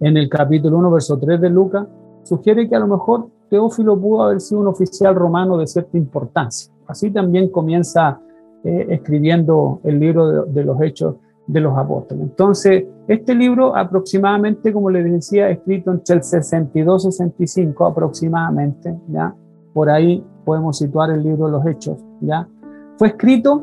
[0.00, 1.86] en el capítulo 1, verso 3 de Lucas,
[2.22, 6.74] sugiere que a lo mejor Teófilo pudo haber sido un oficial romano de cierta importancia.
[6.88, 8.18] Así también comienza
[8.64, 11.14] eh, escribiendo el libro de, los Hechos
[11.46, 12.24] de los Apóstoles.
[12.24, 19.32] Entonces, este libro aproximadamente, como les decía, escrito entre el 62 y 65 aproximadamente, ¿ya?
[19.72, 22.48] Por ahí podemos situar el libro de los Hechos, ¿ya?
[22.96, 23.62] Fue escrito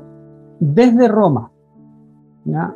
[0.58, 1.52] desde Roma,
[2.46, 2.74] ¿ya?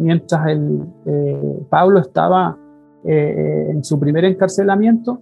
[0.00, 2.58] Mientras el, eh, Pablo estaba
[3.04, 5.20] eh, en su primer encarcelamiento,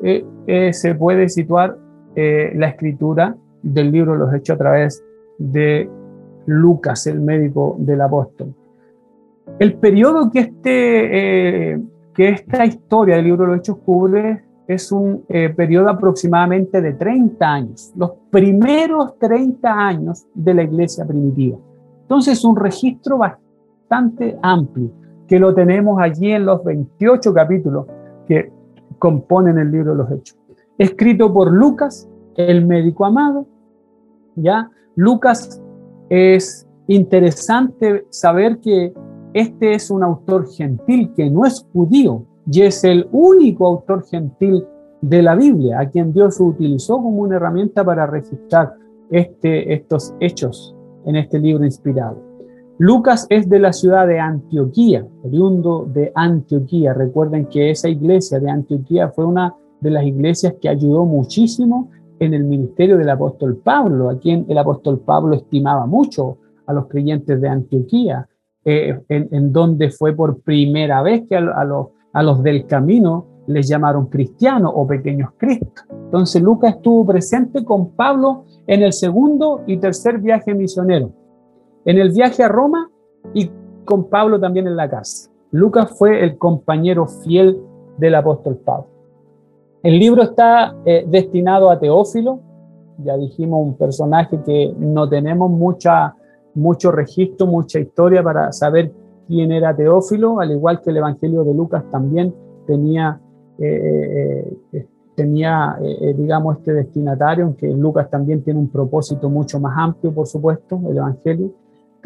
[0.00, 1.76] se puede situar
[2.14, 5.04] la escritura del libro de los Hechos a través
[5.38, 5.88] de
[6.46, 8.54] Lucas, el médico del apóstol.
[9.58, 11.82] El periodo que, este, eh,
[12.14, 16.94] que esta historia del libro de los Hechos cubre es un eh, periodo aproximadamente de
[16.94, 21.56] 30 años, los primeros 30 años de la iglesia primitiva.
[22.02, 24.90] Entonces, un registro bastante amplio
[25.28, 27.86] que lo tenemos allí en los 28 capítulos
[28.26, 28.50] que
[28.98, 30.38] componen el libro de los Hechos.
[30.78, 33.46] Escrito por Lucas, el médico amado,
[34.34, 34.70] ¿ya?
[34.94, 35.62] Lucas
[36.08, 38.92] es interesante saber que
[39.32, 44.64] este es un autor gentil que no es judío y es el único autor gentil
[45.00, 48.74] de la Biblia, a quien Dios utilizó como una herramienta para registrar
[49.10, 52.25] este, estos hechos en este libro inspirado.
[52.78, 56.92] Lucas es de la ciudad de Antioquía, oriundo de Antioquía.
[56.92, 62.34] Recuerden que esa iglesia de Antioquía fue una de las iglesias que ayudó muchísimo en
[62.34, 66.36] el ministerio del apóstol Pablo, a quien el apóstol Pablo estimaba mucho
[66.66, 68.28] a los creyentes de Antioquía,
[68.64, 73.68] eh, en, donde fue por primera vez que a, los, a los del camino les
[73.68, 75.86] llamaron cristianos o pequeños cristos.
[75.90, 81.12] Entonces Lucas estuvo presente con Pablo en el segundo y tercer viaje misionero,
[81.86, 82.90] en el viaje a Roma
[83.32, 83.50] y
[83.84, 85.30] con Pablo también en la casa.
[85.52, 87.58] Lucas fue el compañero fiel
[87.96, 88.88] del apóstol Pablo.
[89.82, 92.40] El libro está eh, destinado a Teófilo,
[92.98, 96.16] ya dijimos un personaje que no tenemos mucha,
[96.54, 98.92] mucho registro, mucha historia para saber
[99.28, 102.34] quién era Teófilo, al igual que el Evangelio de Lucas también
[102.66, 103.20] tenía,
[103.60, 105.78] eh, eh, tenía
[106.16, 110.96] digamos, este destinatario, aunque Lucas también tiene un propósito mucho más amplio, por supuesto, el
[110.96, 111.52] Evangelio.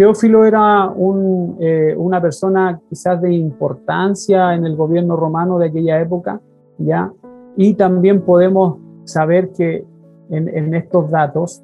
[0.01, 1.59] Teófilo era un,
[1.99, 6.41] una persona quizás de importancia en el gobierno romano de aquella época,
[6.79, 7.13] ya
[7.55, 9.85] y también podemos saber que
[10.31, 11.63] en, estos datos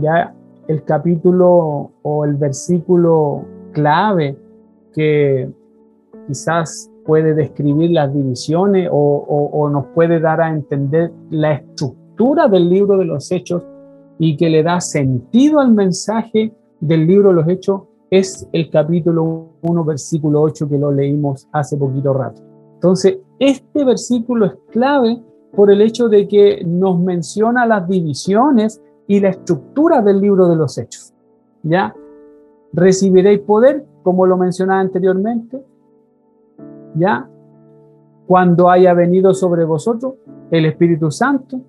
[0.00, 0.34] ya
[0.66, 4.38] el capítulo o el versículo clave
[4.94, 5.50] que
[6.26, 12.96] quizás puede describir las divisiones o, nos puede dar a entender la estructura del libro
[12.96, 13.62] de los hechos
[14.18, 19.48] y que le da sentido al mensaje del libro de los hechos es el capítulo
[19.62, 22.42] 1, versículo 8 que lo leímos hace poquito rato.
[22.74, 25.20] Entonces, este versículo es clave
[25.54, 30.56] por el hecho de que nos menciona las divisiones y la estructura del libro de
[30.56, 31.12] los hechos.
[31.62, 31.94] ¿Ya?
[32.72, 35.62] Recibiréis poder, como lo mencionaba anteriormente,
[36.94, 37.28] ¿ya?
[38.26, 40.14] Cuando haya venido sobre vosotros
[40.50, 41.60] el Espíritu Santo,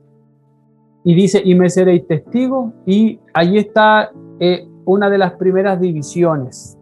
[1.03, 6.77] y dice, y me seréis testigos, y allí está eh, una de las primeras divisiones,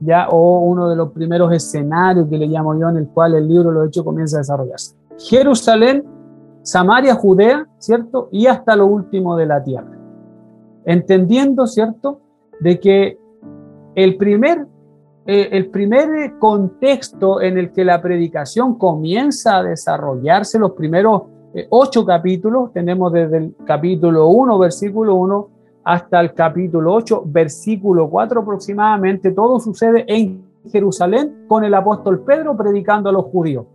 [0.00, 0.28] ¿ya?
[0.28, 3.70] O uno de los primeros escenarios que le llamo yo, en el cual el libro
[3.72, 4.94] los hechos comienza a desarrollarse.
[5.18, 6.04] Jerusalén
[6.66, 8.28] Samaria, Judea, ¿cierto?
[8.32, 9.96] Y hasta lo último de la tierra.
[10.84, 12.20] Entendiendo, ¿cierto?
[12.58, 13.18] De que
[13.94, 14.66] el primer,
[15.26, 21.22] eh, el primer contexto en el que la predicación comienza a desarrollarse, los primeros
[21.54, 25.48] eh, ocho capítulos, tenemos desde el capítulo 1, versículo 1,
[25.86, 32.56] hasta el capítulo 8, versículo 4 aproximadamente, todo sucede en Jerusalén con el apóstol Pedro
[32.56, 33.66] predicando a los judíos.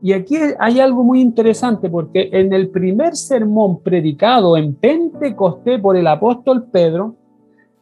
[0.00, 5.94] Y aquí hay algo muy interesante porque en el primer sermón predicado en Pentecostés por
[5.94, 7.16] el apóstol Pedro,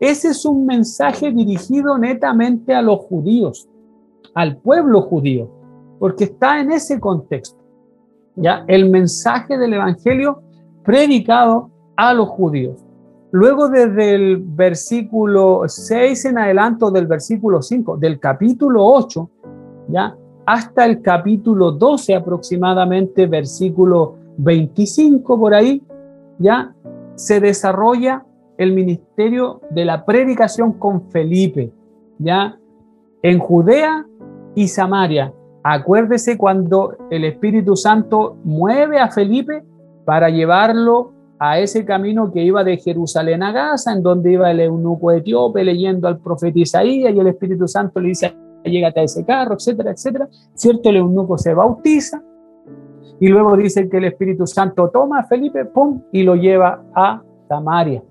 [0.01, 3.68] ese es un mensaje dirigido netamente a los judíos,
[4.35, 5.49] al pueblo judío,
[6.01, 7.62] porque está en ese contexto.
[8.35, 10.42] Ya el mensaje del evangelio
[10.83, 12.86] predicado a los judíos.
[13.38, 19.31] Luego desde el versículo 6 en adelanto del versículo 5 del capítulo 8,
[19.88, 25.83] ya hasta el capítulo 12 aproximadamente, versículo 25 por ahí,
[26.38, 26.75] ya
[27.14, 28.25] se desarrolla
[28.57, 31.70] el ministerio de la predicación con Felipe,
[32.18, 32.59] ya
[33.22, 34.07] en Judea
[34.55, 35.35] y Samaria.
[35.62, 39.62] Acuérdese cuando el Espíritu Santo mueve a Felipe
[40.07, 44.61] para llevarlo a ese camino que iba de Jerusalén a Gaza, en donde iba el
[44.61, 48.35] eunuco etíope leyendo al profeta Isaías y el Espíritu Santo le dice
[48.70, 50.29] llégate a ese carro, etcétera, etcétera.
[50.55, 52.22] Cierto, el eunuco se bautiza
[53.18, 57.22] y luego dice que el Espíritu Santo toma a Felipe, pum, y lo lleva a
[57.49, 58.03] Samaria.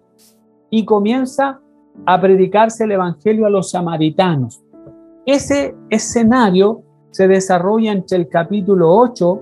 [0.69, 1.59] Y comienza
[2.05, 4.63] a predicarse el Evangelio a los samaritanos.
[5.25, 9.41] Ese escenario se desarrolla entre el capítulo 8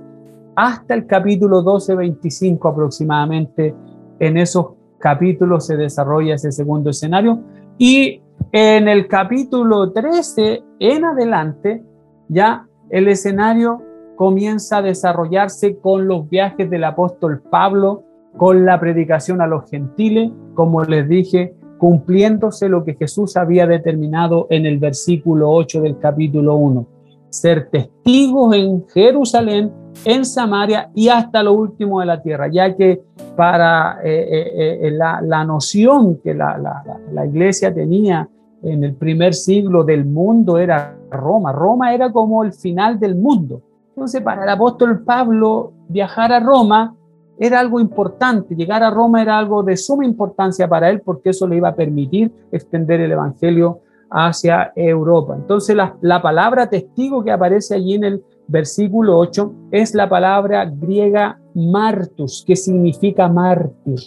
[0.55, 3.75] hasta el capítulo 12, 25 aproximadamente.
[4.19, 7.41] En esos capítulos se desarrolla ese segundo escenario.
[7.77, 11.83] Y en el capítulo 13 en adelante,
[12.27, 13.81] ya el escenario
[14.15, 18.03] comienza a desarrollarse con los viajes del apóstol Pablo,
[18.37, 24.47] con la predicación a los gentiles, como les dije, cumpliéndose lo que Jesús había determinado
[24.49, 26.92] en el versículo 8 del capítulo 1.
[27.33, 29.71] Ser testigos en Jerusalén,
[30.05, 33.01] en Samaria y hasta lo último de la tierra, ya que
[33.35, 38.29] para eh, eh, eh, la, noción que la, la iglesia tenía
[38.61, 41.51] en el primer siglo del mundo era Roma.
[41.51, 43.63] Roma era como el final del mundo.
[43.89, 46.95] Entonces, para el apóstol Pablo, viajar a Roma
[47.39, 48.55] era algo importante.
[48.55, 51.75] Llegar a Roma era algo de suma importancia para él porque eso le iba a
[51.75, 53.81] permitir extender el Evangelio
[54.13, 55.35] hacia Europa.
[55.35, 60.65] Entonces, la, la palabra testigo que aparece allí en el versículo 8 es la palabra
[60.65, 63.99] griega martus, que significa mártir.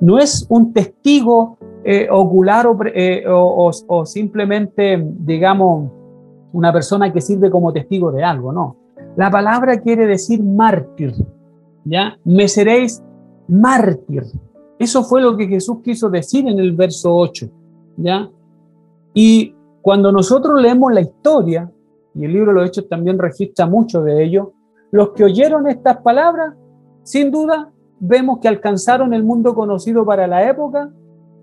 [0.00, 5.90] no es un testigo eh, ocular eh, o, o, simplemente, digamos,
[6.52, 8.76] una persona que sirve como testigo de algo, no.
[9.16, 11.14] La palabra quiere decir mártir,
[11.84, 12.18] ¿ya?
[12.24, 13.02] Me seréis
[13.48, 14.24] mártir.
[14.78, 17.48] Eso fue lo que Jesús quiso decir en el verso 8,
[17.98, 18.28] ¿ya?
[19.18, 21.70] Y cuando nosotros leemos la historia,
[22.14, 24.52] y el libro de los Hechos también registra mucho de ello,
[24.90, 26.54] los que oyeron estas palabras,
[27.02, 30.90] sin duda, vemos que alcanzaron el mundo conocido para la época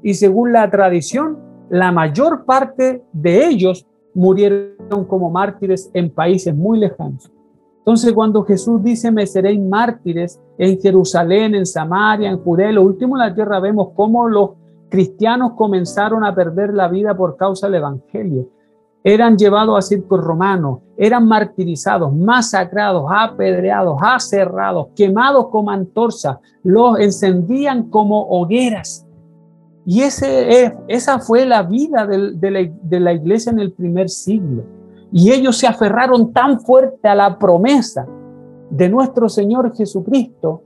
[0.03, 1.39] y según la tradición,
[1.71, 7.31] la mayor parte de ellos murieron como mártires en países muy lejanos.
[7.79, 13.15] Entonces, cuando Jesús dice, me seréis mártires en Jerusalén, en Samaria, en Judea, lo último
[13.15, 14.51] en la tierra, vemos cómo los
[14.93, 18.47] cristianos comenzaron a perder la vida por causa del Evangelio.
[19.03, 27.89] Eran llevados a circos romanos, eran martirizados, masacrados, apedreados, aserrados, quemados como antorchas, los encendían
[27.89, 29.07] como hogueras.
[29.83, 34.63] Y ese, esa fue la vida de, la, de la iglesia en el primer siglo.
[35.11, 38.05] Y ellos se aferraron tan fuerte a la promesa
[38.69, 40.61] de nuestro Señor Jesucristo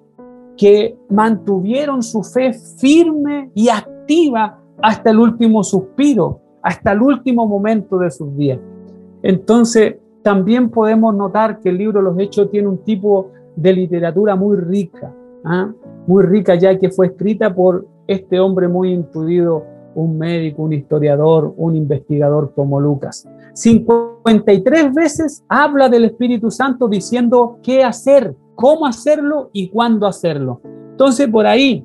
[0.57, 3.96] que mantuvieron su fe firme y activa
[4.81, 8.59] hasta el último suspiro, hasta el último momento de sus días.
[9.21, 14.57] Entonces, también podemos notar que el libro los Hechos tiene un tipo de literatura muy
[14.57, 15.13] rica,
[15.45, 15.71] ¿ah?
[16.05, 19.65] muy rica ya que fue escrita por este hombre muy intuido,
[19.95, 23.27] un médico, un historiador, un investigador como Lucas.
[23.53, 30.61] 53 veces habla del Espíritu Santo diciendo qué hacer, cómo hacerlo y cuándo hacerlo.
[30.91, 31.83] Entonces, por ahí,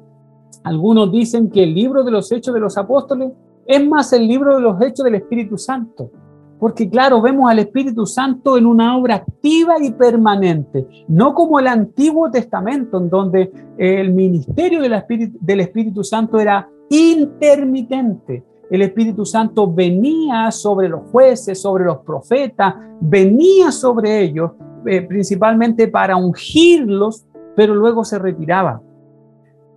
[0.64, 3.32] algunos dicen que el libro de los Hechos de los Apóstoles
[3.66, 6.10] es más el libro de los Hechos del Espíritu Santo.
[6.58, 11.66] Porque claro, vemos al Espíritu Santo en una obra activa y permanente, no como el
[11.66, 18.44] Antiguo Testamento, en donde el ministerio del Espíritu, del Espíritu Santo era intermitente.
[18.70, 24.52] El Espíritu Santo venía sobre los jueces, sobre los profetas, venía sobre ellos,
[24.86, 28.80] eh, principalmente para ungirlos, pero luego se retiraba.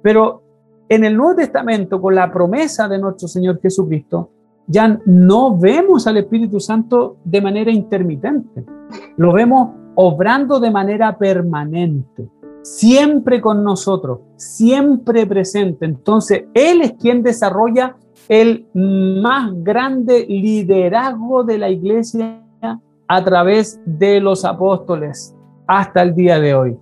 [0.03, 0.44] Pero
[0.87, 4.29] en el Nuevo Testamento, con la promesa de nuestro Señor Jesucristo,
[4.67, 8.65] ya no vemos al Espíritu Santo de manera intermitente,
[9.17, 12.29] lo vemos obrando de manera permanente,
[12.61, 15.85] siempre con nosotros, siempre presente.
[15.85, 17.95] Entonces, Él es quien desarrolla
[18.27, 22.41] el más grande liderazgo de la iglesia
[23.07, 25.35] a través de los apóstoles
[25.67, 26.77] hasta el día de hoy.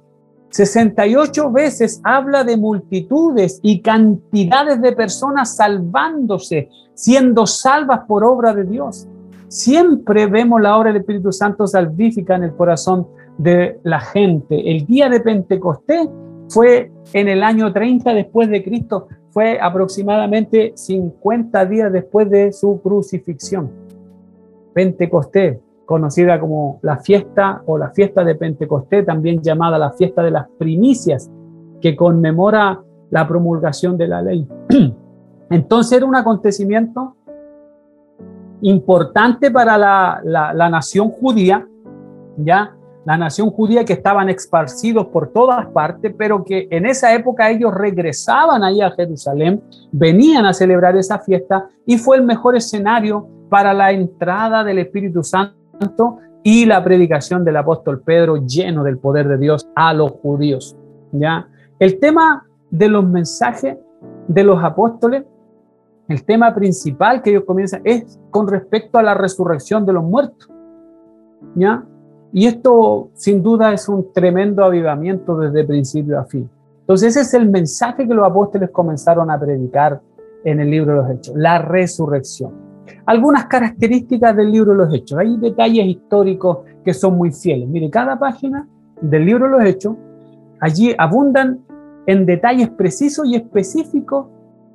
[0.54, 8.64] 68 veces habla de multitudes y cantidades de personas salvándose, siendo salvas por obra de
[8.64, 9.08] Dios.
[9.48, 13.08] Siempre vemos la obra del Espíritu Santo salvífica en el corazón
[13.40, 14.70] de la gente.
[14.70, 16.08] El día de Pentecostés
[16.50, 22.80] fue en el año 30 después de Cristo, fue aproximadamente 50 días después de su
[22.80, 23.72] crucifixión.
[24.76, 30.32] Pentecostés, conocida como la fiesta o la fiesta de Pentecostés, también llamada la fiesta de
[30.32, 31.30] las primicias,
[31.82, 34.48] que conmemora la promulgación de la ley.
[35.50, 37.16] Entonces era un acontecimiento
[38.62, 41.68] importante para la, la, nación judía,
[42.38, 42.74] ya
[43.06, 47.74] la nación judía que estaban esparcidos por todas partes, pero que en esa época ellos
[47.74, 53.74] regresaban ahí a Jerusalén, venían a celebrar esa fiesta y fue el mejor escenario para
[53.74, 55.63] la entrada del Espíritu Santo
[56.44, 60.76] y la predicación del apóstol Pedro lleno del poder de Dios a los judíos.
[61.12, 61.48] ¿ya?
[61.80, 63.78] El tema de los mensajes
[64.28, 65.24] de los apóstoles,
[66.10, 70.50] el tema principal que ellos comienzan es con respecto a la resurrección de los muertos.
[71.56, 71.86] ¿ya?
[72.34, 76.50] Y esto sin duda es un tremendo avivamiento desde principio a fin.
[76.82, 80.02] Entonces ese es el mensaje que los apóstoles comenzaron a predicar
[80.44, 82.63] en el libro de los Hechos, la resurrección
[83.06, 85.18] algunas características del libro los Hechos.
[85.20, 87.68] Hay detalles históricos que son muy fieles.
[87.68, 88.68] Mire, cada página
[89.02, 89.96] del libro los Hechos,
[90.60, 91.60] allí abundan
[92.06, 94.28] en detalles precisos y específicos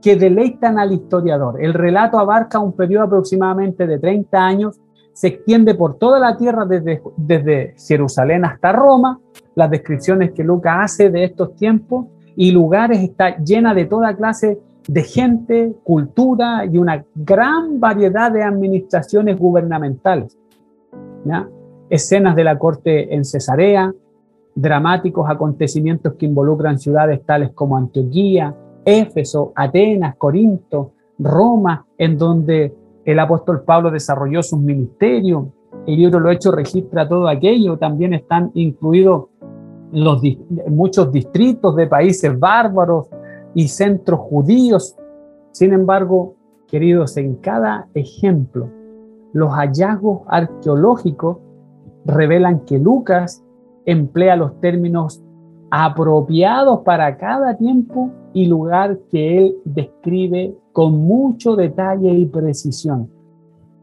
[0.02, 1.62] que deleitan al historiador.
[1.62, 4.80] El relato abarca un periodo aproximadamente de 30 años,
[5.12, 9.18] se extiende por toda la tierra desde, desde Jerusalén hasta Roma.
[9.56, 12.06] Las descripciones que Lucas hace de estos tiempos
[12.36, 18.42] y lugares está llena de toda clase de gente, cultura y una gran variedad de
[18.42, 20.36] administraciones gubernamentales.
[21.90, 23.94] Escenas de la corte en Cesarea,
[24.54, 32.74] dramáticos acontecimientos que involucran ciudades tales como Antioquía, Éfeso, Atenas, Corinto, Roma, en donde
[33.04, 35.44] el apóstol Pablo desarrolló sus ministerios.
[35.86, 37.76] El libro Lo Hecho registra todo aquello.
[37.76, 39.26] También están incluidos
[40.68, 43.08] muchos distritos de países bárbaros,
[43.58, 44.96] y centros judíos.
[45.50, 46.36] Sin embargo,
[46.68, 48.68] queridos, en cada ejemplo,
[49.32, 51.38] los hallazgos arqueológicos
[52.04, 53.44] revelan que Lucas
[53.84, 55.20] emplea los términos
[55.72, 63.10] apropiados para cada tiempo y lugar que él describe con mucho detalle y precisión.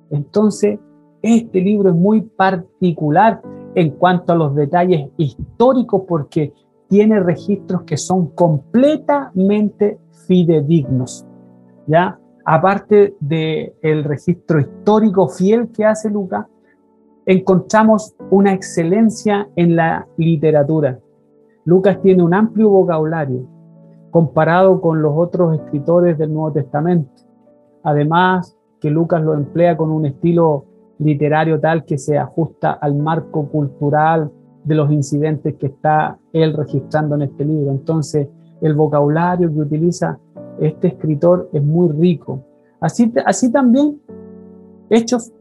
[0.09, 0.79] Entonces,
[1.21, 3.41] este libro es muy particular
[3.75, 6.53] en cuanto a los detalles históricos porque
[6.95, 11.27] tiene registros que son completamente fidedignos.
[11.87, 12.17] ¿Ya?
[12.45, 16.45] Aparte del el registro histórico fiel que hace Lucas,
[17.25, 20.97] encontramos una excelencia en la literatura.
[21.65, 23.45] Lucas tiene un amplio vocabulario
[24.09, 27.11] comparado con los otros escritores del Nuevo Testamento.
[27.83, 30.63] Además, que Lucas lo emplea con un estilo
[30.99, 34.31] literario tal que se ajusta al marco cultural
[34.65, 37.71] de los incidentes que está él registrando en este libro.
[37.71, 38.27] Entonces,
[38.61, 40.19] el vocabulario que utiliza
[40.59, 42.43] este escritor es muy rico.
[42.79, 44.01] Así, así también,
[44.89, 45.31] Hechos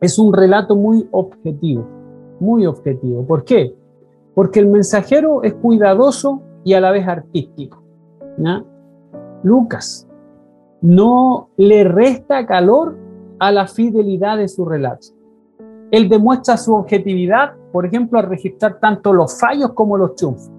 [0.00, 1.86] es un relato muy objetivo,
[2.40, 3.24] muy objetivo.
[3.24, 3.74] ¿Por qué?
[4.34, 7.82] Porque el mensajero es cuidadoso y a la vez artístico.
[9.42, 10.08] Lucas
[10.80, 12.96] no le resta calor
[13.38, 15.08] a la fidelidad de su relato.
[15.90, 20.50] Él demuestra su objetividad, por ejemplo, al registrar tanto los fallos como los triunfos,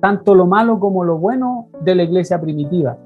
[0.00, 2.96] tanto lo malo como lo bueno de la iglesia primitiva.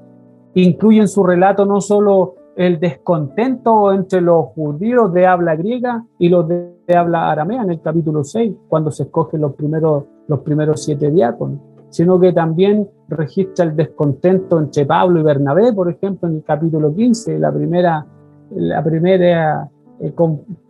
[0.53, 6.29] Incluye en su relato no solo el descontento entre los judíos de habla griega y
[6.29, 10.83] los de, habla aramea en el capítulo 6, cuando se escogen los primeros, los primeros
[10.83, 16.35] siete diáconos, sino que también registra el descontento entre Pablo y Bernabé, por ejemplo, en
[16.35, 18.05] el capítulo 15, la primera,
[18.51, 19.69] la primera
[20.01, 20.13] eh,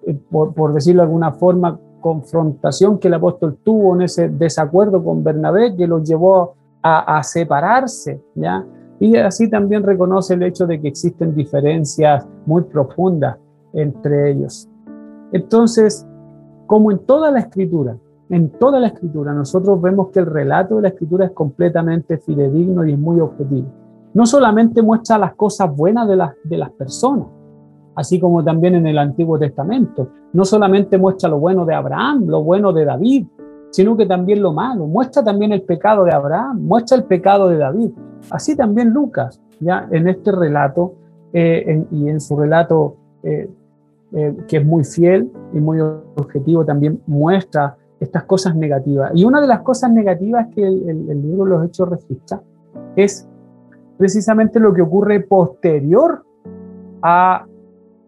[0.08, 5.24] eh, por, decirlo de alguna forma, confrontación que el apóstol tuvo en ese desacuerdo con
[5.24, 8.66] Bernabé, que lo llevó a, separarse, ¿ya?
[9.00, 13.38] Y así también reconoce el hecho de que existen diferencias muy profundas
[13.74, 14.68] entre ellos.
[15.32, 16.06] Entonces,
[16.68, 17.98] como en toda la escritura,
[18.30, 22.86] en toda la escritura, nosotros vemos que el relato de la escritura es completamente fidedigno
[22.86, 23.68] y es muy objetivo.
[24.14, 27.28] No solamente muestra las cosas buenas de las, de las personas,
[28.02, 30.10] así como también en el Antiguo Testamento.
[30.34, 33.26] No solamente muestra lo bueno de Abraham, lo bueno de David,
[33.70, 34.86] sino que también lo malo.
[34.86, 37.92] Muestra también el pecado de Abraham, muestra el pecado de David.
[38.30, 40.94] Así también Lucas, ya en este relato
[41.34, 43.50] eh, y en su relato eh,
[44.14, 49.12] eh, que es muy fiel y muy objetivo, también muestra estas cosas negativas.
[49.16, 52.42] Y una de las cosas negativas que el, el libro de los Hechos registra
[52.96, 53.28] es
[53.98, 56.26] precisamente lo que ocurre posterior
[57.02, 57.46] a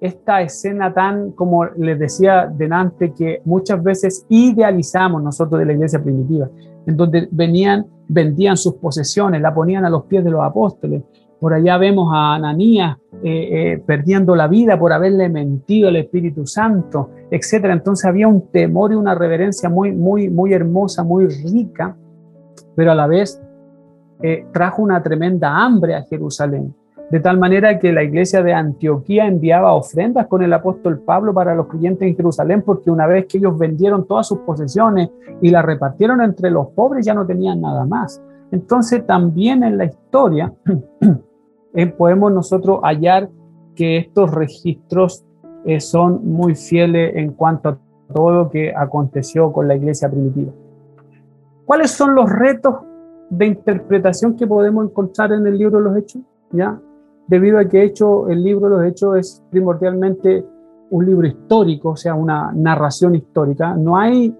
[0.04, 6.04] esta escena tan, como les decía delante, que muchas veces idealizamos nosotros de la iglesia
[6.04, 6.49] primitiva,
[6.86, 11.04] en donde venían, vendían sus posesiones, la ponían a los pies de los apóstoles.
[11.39, 16.45] Por allá vemos a Ananías eh, eh, perdiendo la vida por haberle mentido al Espíritu
[16.45, 17.68] Santo, etc.
[17.72, 21.95] Entonces había un temor y una reverencia muy, muy, muy hermosa, muy rica,
[22.76, 23.41] pero a la vez
[24.22, 26.76] eh, trajo una tremenda hambre a Jerusalén
[27.12, 31.54] de tal manera que la iglesia de Antioquía enviaba ofrendas con el apóstol Pablo para
[31.54, 35.10] los creyentes en Jerusalén, porque una vez que ellos vendieron todas sus posesiones
[35.41, 38.22] y las repartieron entre los pobres, ya no tenían nada más.
[38.51, 40.54] Entonces también en la historia
[41.74, 43.30] eh, podemos nosotros hallar
[43.76, 45.26] que estos registros
[45.66, 47.78] eh, son muy fieles en cuanto a
[48.14, 50.51] todo lo que aconteció con la iglesia primitiva.
[51.66, 52.76] ¿Cuáles son los retos
[53.30, 56.22] de interpretación que podemos encontrar en el libro de los Hechos?
[56.51, 56.80] ¿Ya?
[57.28, 60.45] Debido a que hecho, el libro de los Hechos es primordialmente
[60.89, 63.76] un libro histórico, o sea, una narración histórica.
[63.76, 64.36] No, hay,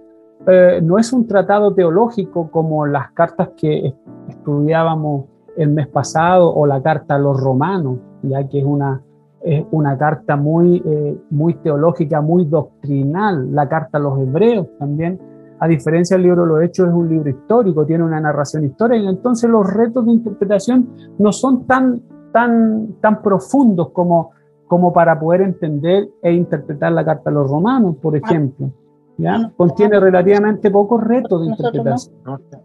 [0.46, 3.94] eh, no es un tratado teológico como las cartas que
[4.30, 5.26] estudiábamos
[5.58, 9.02] el mes pasado o la carta a los romanos, ya que es una,
[9.42, 15.20] es una carta muy, eh, muy teológica, muy doctrinal, la carta a los hebreos también.
[15.60, 19.10] A diferencia del libro de los Hechos, es un libro histórico, tiene una narración histórica,
[19.10, 22.02] entonces los retos de interpretación no son tan
[22.34, 24.32] tan, tan profundos como,
[24.68, 28.72] como para poder entender e interpretar la carta a los romanos, por ejemplo.
[29.18, 29.52] ¿ya?
[29.56, 32.16] Contiene relativamente pocos retos de interpretación.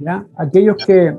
[0.00, 0.26] ¿ya?
[0.36, 1.16] Aquellos que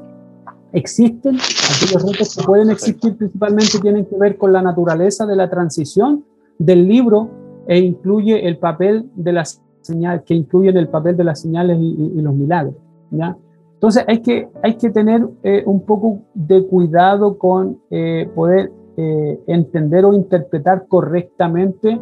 [0.73, 5.49] existen, aquellos retos que pueden existir principalmente tienen que ver con la naturaleza de la
[5.49, 6.25] transición
[6.57, 7.29] del libro
[7.67, 12.13] e incluye el papel de las señales, que incluyen el papel de las señales y,
[12.17, 12.75] y los milagros.
[13.11, 13.37] ¿ya?
[13.79, 19.39] Entonces hay que, hay que tener eh, un poco de cuidado con eh, poder eh,
[19.47, 21.97] entender o interpretar correctamente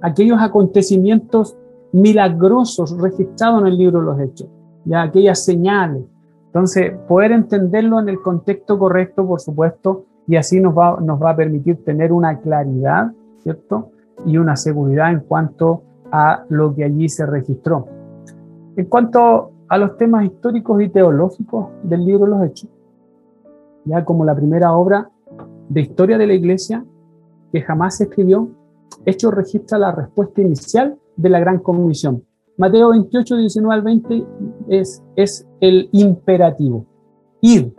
[0.00, 1.54] aquellos acontecimientos
[1.92, 4.48] milagrosos registrados en el libro de los Hechos,
[4.86, 6.02] ya aquellas señales,
[6.46, 11.32] Entonces, poder entenderlo en el contexto correcto, por supuesto, y así nos va, nos va
[11.32, 13.12] a permitir tener una claridad,
[13.42, 13.90] ¿cierto?
[14.24, 17.86] Y una seguridad en cuanto a lo que allí se registró.
[18.76, 22.70] En cuanto a los temas históricos y teológicos del libro Los Hechos,
[23.84, 25.10] ya como la primera obra
[25.68, 26.84] de historia de la iglesia
[27.52, 28.48] que jamás se escribió,
[29.04, 32.24] Hechos registra la respuesta inicial de la gran comisión.
[32.56, 34.26] Mateo 28, 19 al 20
[34.68, 36.86] es, es el imperativo.
[37.40, 37.72] Ir.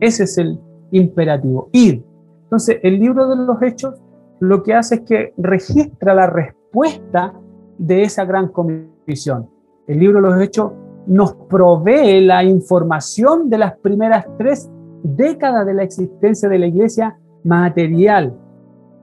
[0.00, 0.58] Ese es el
[0.90, 1.68] imperativo.
[1.72, 2.04] Ir.
[2.44, 4.00] Entonces, el libro de los Hechos
[4.40, 7.34] lo que hace es que registra la respuesta
[7.78, 9.48] de esa gran comisión.
[9.86, 10.72] El libro de los Hechos
[11.06, 14.70] nos provee la información de las primeras tres
[15.02, 18.34] décadas de la existencia de la iglesia material,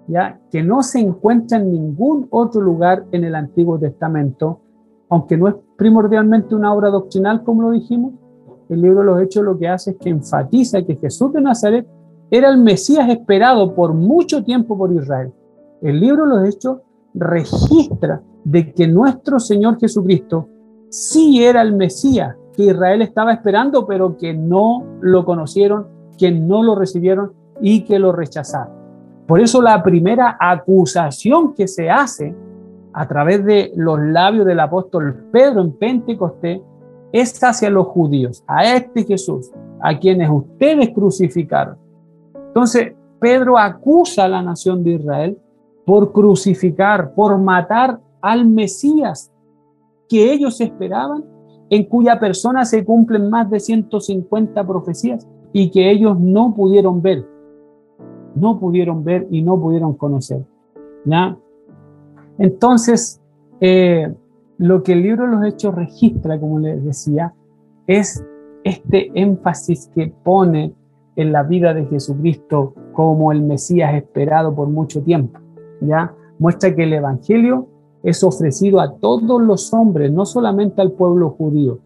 [0.07, 0.39] ¿ya?
[0.49, 4.61] que no se encuentra en ningún otro lugar en el Antiguo Testamento,
[5.09, 8.13] aunque no es primordialmente una obra doctrinal, como lo dijimos,
[8.69, 11.87] el libro de los Hechos lo que hace es que enfatiza que Jesús de Nazaret
[12.29, 15.33] era el Mesías esperado por mucho tiempo por Israel.
[15.81, 16.77] El libro de los Hechos
[17.15, 20.47] registra de que nuestro Señor Jesucristo
[20.89, 25.87] sí era el Mesías que Israel estaba esperando, pero que no lo conocieron,
[26.17, 28.73] que no lo recibieron y que lo rechazaron.
[29.27, 32.35] Por eso la primera acusación que se hace
[32.93, 36.61] a través de los labios del apóstol Pedro en Pentecostés
[37.11, 41.77] es hacia los judíos, a este Jesús, a quienes ustedes crucificaron.
[42.47, 45.37] Entonces, Pedro acusa a la nación de Israel
[45.85, 49.31] por crucificar, por matar al Mesías
[50.09, 51.23] que ellos esperaban,
[51.69, 57.25] en cuya persona se cumplen más de 150 profecías y que ellos no pudieron ver,
[58.35, 60.43] no pudieron ver y no pudieron conocer.
[61.05, 61.37] ¿ya?
[62.39, 63.21] Entonces,
[63.61, 64.11] eh,
[64.57, 67.33] lo que el libro de los Hechos registra, como les decía,
[67.85, 68.25] es
[68.63, 70.73] este énfasis que pone
[71.15, 75.39] en la vida de Jesucristo como el Mesías esperado por mucho tiempo.
[75.81, 76.15] ¿ya?
[76.39, 77.67] Muestra que el Evangelio
[78.03, 81.79] es ofrecido a todos los hombres, no solamente al pueblo judío.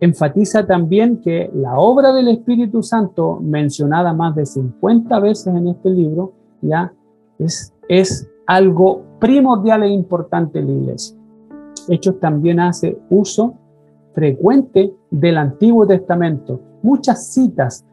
[0.00, 5.90] Enfatiza también que la obra del Espíritu Santo, mencionada más de 50 veces en este
[5.90, 6.32] libro,
[6.62, 6.92] ya
[7.38, 11.16] es, es algo primordial e importante en la iglesia.
[11.88, 13.54] Hechos también hace uso
[14.14, 16.60] frecuente del Antiguo Testamento.
[16.82, 17.84] Muchas citas,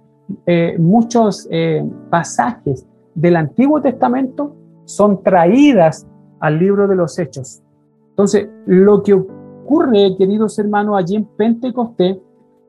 [0.45, 2.85] eh, muchos eh, pasajes
[3.15, 4.55] del Antiguo Testamento
[4.85, 6.07] son traídas
[6.39, 7.61] al libro de los Hechos.
[8.09, 12.17] Entonces, lo que ocurre, queridos hermanos, allí en Pentecostés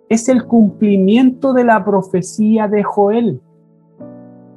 [0.09, 3.41] es el cumplimiento de la profecía de Joel.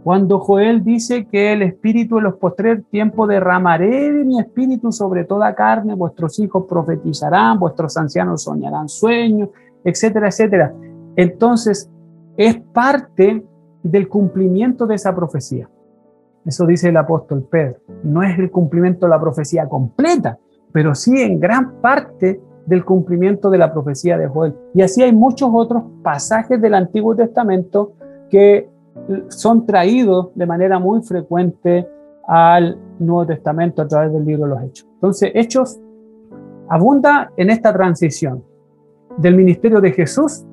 [0.03, 5.25] Cuando Joel dice que el Espíritu en los postreros tiempos derramaré de mi Espíritu sobre
[5.25, 9.49] toda carne, vuestros hijos profetizarán, vuestros ancianos soñarán sueños,
[9.83, 10.73] etcétera, etcétera.
[11.15, 11.89] Entonces,
[12.37, 13.45] es parte
[13.83, 15.69] del cumplimiento de esa profecía.
[16.45, 17.77] Eso dice el apóstol Pedro.
[18.03, 20.37] No es el cumplimiento de la profecía completa,
[20.71, 24.55] pero sí en gran parte del cumplimiento de la profecía de Joel.
[24.73, 27.93] Y así hay muchos otros pasajes del Antiguo Testamento
[28.29, 28.69] que
[29.29, 31.87] son traídos de manera muy frecuente
[32.27, 34.87] al Nuevo Testamento a través del libro de los Hechos.
[34.93, 35.79] Entonces, Hechos
[36.69, 38.43] abunda en esta transición
[39.17, 40.45] del ministerio de Jesús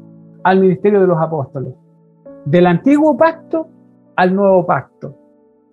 [0.42, 1.74] al ministerio de los apóstoles,
[2.44, 3.68] del antiguo pacto
[4.16, 5.14] al nuevo pacto,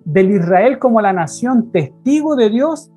[0.05, 2.91] del Israel como la nación testigo de Dios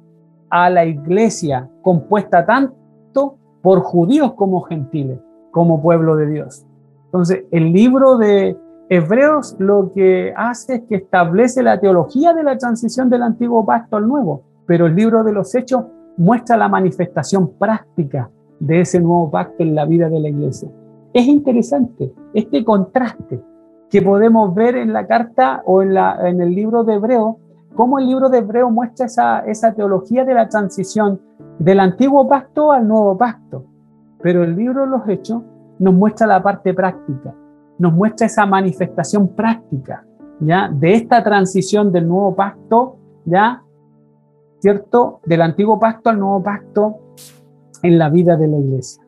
[0.51, 5.19] a la iglesia compuesta tanto por judíos como gentiles,
[5.51, 6.67] como pueblo de Dios.
[7.07, 8.57] Entonces, el libro de
[8.91, 13.97] Hebreos lo que hace es que establece la teología de la transición del antiguo pacto
[13.97, 15.85] al nuevo, pero el libro de los hechos
[16.17, 18.31] muestra la manifestación práctica
[18.61, 20.69] de ese nuevo pacto en la vida de la iglesia.
[21.13, 23.41] Es interesante este contraste
[23.91, 27.39] que podemos ver en la carta o en, la, en el libro de Hebreo,
[27.75, 31.21] cómo el libro de Hebreo muestra esa, esa teología de la transición
[31.59, 33.65] del antiguo pacto al nuevo pacto.
[34.21, 35.43] Pero el libro de los hechos
[35.79, 37.35] nos muestra la parte práctica,
[37.79, 40.05] nos muestra esa manifestación práctica,
[40.41, 40.69] ¿ya?
[40.69, 43.63] De esta transición del nuevo pacto, ¿ya?
[44.59, 45.21] ¿Cierto?
[45.25, 46.97] Del antiguo pacto al nuevo pacto
[47.83, 49.08] en la vida de la iglesia.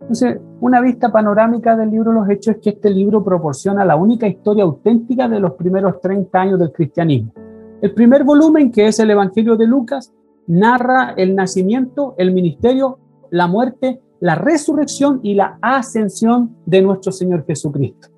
[0.00, 4.26] Entonces, una vista panorámica del libro Los Hechos es que este libro proporciona la única
[4.26, 7.32] historia auténtica de los primeros 30 años del cristianismo.
[7.80, 10.12] El primer volumen, que es el Evangelio de Lucas,
[10.46, 12.98] narra el nacimiento, el ministerio,
[13.30, 18.08] la muerte la resurrección y la ascensión de nuestro Señor Jesucristo.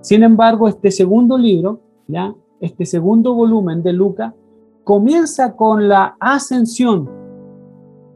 [0.00, 4.32] Sin embargo, este segundo libro, ya, este segundo volumen de Lucas,
[4.84, 7.08] comienza con la ascensión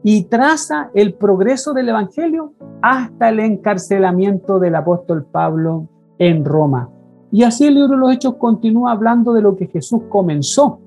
[0.03, 5.87] y traza el progreso del Evangelio hasta el encarcelamiento del apóstol Pablo
[6.17, 6.89] en Roma.
[7.31, 10.79] Y así el libro de los Hechos continúa hablando de lo que Jesús comenzó,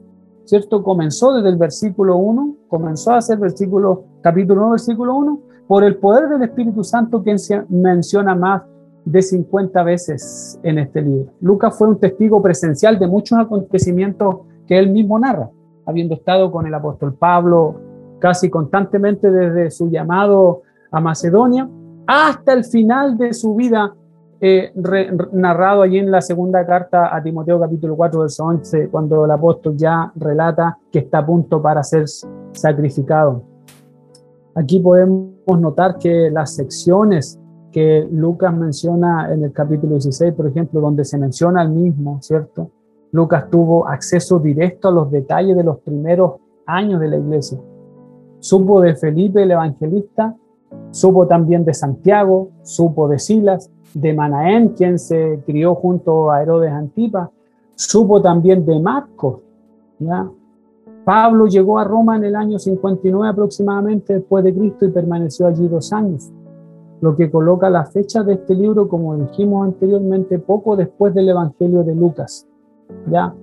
[0.45, 0.83] ¿cierto?
[0.83, 5.97] Comenzó desde el versículo 1, comenzó a hacer versículo, capítulo 1, versículo 1, por el
[5.97, 7.37] poder del Espíritu Santo que
[7.69, 8.63] menciona más
[9.05, 11.33] de 50 veces en este libro.
[11.41, 14.37] Lucas fue un testigo presencial de muchos acontecimientos
[14.67, 15.51] que él mismo narra,
[15.87, 17.92] habiendo estado con el apóstol Pablo
[18.23, 20.63] casi constantemente desde su llamado
[20.93, 21.69] a Macedonia
[22.07, 23.97] hasta el final de su vida,
[24.41, 24.73] eh,
[25.33, 29.77] narrado allí en la segunda carta a Timoteo capítulo 4, verso 11, cuando el apóstol
[29.77, 32.05] ya relata que está a punto para ser
[32.53, 33.43] sacrificado.
[34.55, 37.41] Aquí podemos notar que las secciones
[37.73, 42.71] que Lucas menciona en el capítulo 16, por ejemplo, donde se menciona el mismo, ¿cierto?
[43.11, 46.35] Lucas tuvo acceso directo a los detalles de los primeros
[46.67, 47.59] años de la iglesia.
[48.43, 50.35] Supo de Felipe el evangelista,
[50.91, 56.73] supo también de Santiago, supo de Silas, de Manaén, quien se crió junto a Herodes
[56.73, 57.29] Antipas,
[57.77, 59.37] supo también de Marcos.
[60.01, 60.29] ¿ya?
[61.05, 65.69] Pablo llegó a Roma en el año 59 aproximadamente después de Cristo y permaneció allí
[65.69, 66.33] dos años
[67.01, 71.83] lo que coloca la fecha de este libro, como dijimos anteriormente, poco después del Evangelio
[71.83, 72.47] de Lucas.
[73.11, 73.35] ¿ya?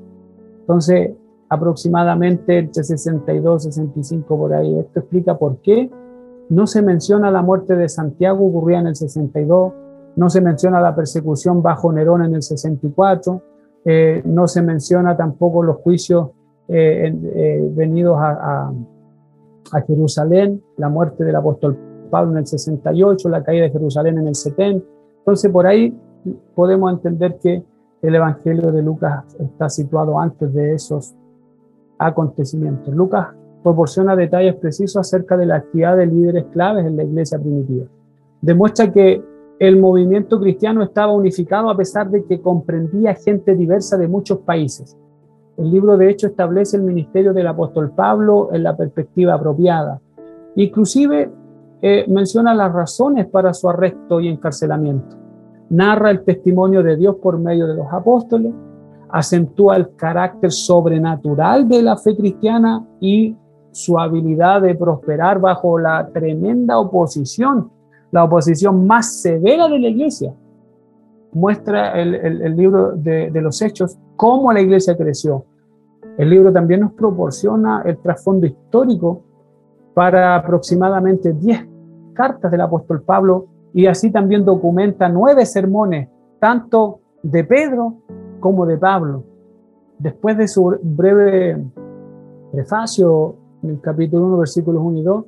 [0.62, 1.12] Entonces,
[1.50, 4.80] aproximadamente entre 62, 65 por ahí.
[4.80, 5.90] Esto explica por qué
[6.50, 9.74] no se menciona la muerte de Santiago, ocurría en el 62,
[10.16, 13.42] no se menciona la persecución bajo Nerón en el 64,
[13.86, 16.30] eh, no se menciona tampoco los juicios
[16.68, 18.72] eh, eh, venidos a,
[19.72, 21.78] a Jerusalén, la muerte del apóstol
[22.10, 24.86] Pablo en el 68, la caída de Jerusalén en el 70.
[25.20, 25.96] Entonces por ahí
[26.56, 27.64] podemos entender que
[28.02, 31.16] el Evangelio de Lucas está situado antes de esos
[32.00, 32.94] acontecimientos.
[32.94, 33.28] Lucas
[33.62, 37.86] proporciona detalles precisos acerca de la actividad de líderes claves en la iglesia primitiva.
[38.42, 39.22] Demuestra que
[39.60, 44.98] el movimiento cristiano estaba unificado a pesar de que comprendía gente diversa de muchos países.
[45.58, 50.00] El libro de hecho establece el ministerio del apóstol Pablo en la perspectiva apropiada.
[50.56, 51.30] Inclusive
[51.82, 55.18] eh, menciona las razones para su arresto y encarcelamiento.
[55.70, 58.54] Narra el testimonio de Dios por medio de los apóstoles,
[59.10, 63.36] acentúa el carácter sobrenatural de la fe cristiana y
[63.72, 67.72] su habilidad de prosperar bajo la tremenda oposición,
[68.12, 70.34] la oposición más severa de la iglesia.
[71.32, 75.46] Muestra el, libro de, los hechos cómo la iglesia creció.
[76.18, 79.22] El libro también nos proporciona el trasfondo histórico
[79.94, 81.68] para aproximadamente 10
[82.14, 87.98] cartas del apóstol Pablo y así también documenta nueve sermones, tanto de Pedro
[88.40, 89.24] como de Pablo.
[89.98, 91.64] Después de su breve
[92.52, 95.26] prefacio en el capítulo 1, versículos 1 y 2,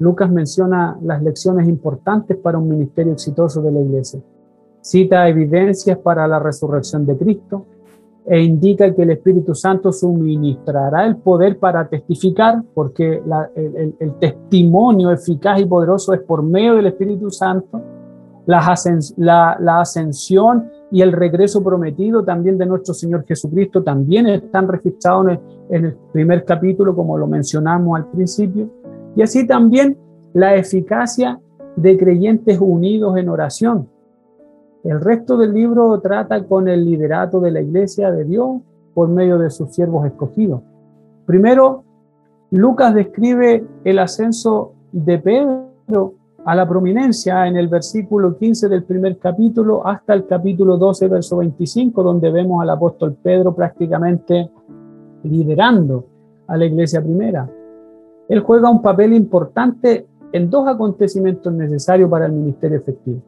[0.00, 4.20] Lucas menciona las lecciones importantes para un ministerio exitoso de la iglesia.
[4.80, 7.66] Cita evidencias para la resurrección de Cristo,
[8.26, 13.22] e indica que el Espíritu Santo suministrará el poder para testificar, porque
[13.54, 17.82] el, testimonio eficaz y poderoso es por medio del Espíritu Santo,
[18.46, 25.38] la, la, ascensión y el regreso prometido también de nuestro Señor Jesucristo también están registrados
[25.68, 28.70] en el primer capítulo, como lo mencionamos al principio,
[29.16, 29.98] y así también
[30.34, 31.40] la eficacia
[31.74, 33.88] de creyentes unidos en oración,
[34.84, 38.60] el resto del libro trata con el liderato de la iglesia de Dios
[38.94, 40.60] por medio de sus siervos escogidos.
[41.26, 41.82] Primero,
[42.52, 46.14] Lucas describe el ascenso de Pedro
[46.44, 51.38] a la prominencia en el versículo 15 del primer capítulo hasta el capítulo 12, verso
[51.38, 54.50] 25, donde vemos al apóstol Pedro prácticamente
[55.22, 56.04] liderando
[56.46, 57.48] a la iglesia primera.
[58.28, 63.22] Él juega un papel importante en dos acontecimientos necesarios para el ministerio efectivo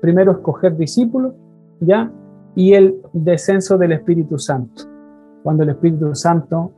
[0.00, 1.34] primero escoger discípulos,
[1.80, 2.10] ¿ya?
[2.54, 4.84] Y el descenso del Espíritu Santo,
[5.42, 6.72] cuando el Espíritu Santo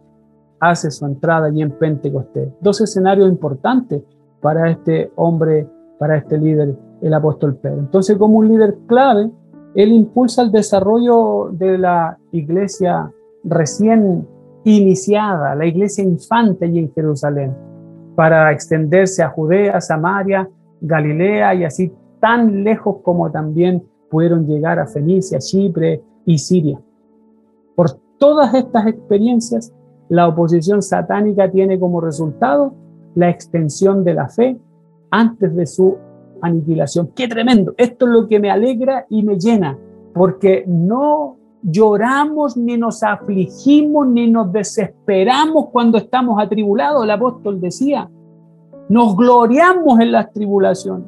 [0.58, 2.48] hace su entrada allí en Pentecostés.
[2.60, 4.02] Dos escenarios importantes
[4.40, 5.66] para este hombre,
[6.00, 7.78] para este líder, el apóstol Pedro.
[7.78, 9.30] Entonces, como un líder clave,
[9.74, 13.12] él impulsa el desarrollo de la iglesia
[13.44, 14.26] recién
[14.64, 17.54] iniciada, la iglesia infante allí en Jerusalén,
[18.16, 20.48] para extenderse a Judea, Samaria,
[20.80, 26.80] Galilea y así tan lejos como también pudieron llegar a Fenicia, Chipre y Siria.
[27.76, 29.74] Por todas estas experiencias,
[30.08, 32.72] la oposición satánica tiene como resultado
[33.14, 34.58] la extensión de la fe
[35.10, 35.96] antes de su
[36.42, 37.10] aniquilación.
[37.14, 37.74] ¡Qué tremendo!
[37.76, 39.78] Esto es lo que me alegra y me llena,
[40.14, 47.04] porque no lloramos, ni nos afligimos, ni nos desesperamos cuando estamos atribulados.
[47.04, 48.08] El apóstol decía,
[48.88, 51.06] nos gloriamos en las tribulaciones,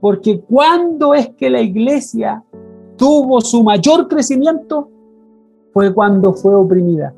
[0.00, 2.42] porque cuando es que la iglesia
[2.96, 4.88] tuvo su mayor crecimiento,
[5.72, 7.12] fue cuando fue oprimida.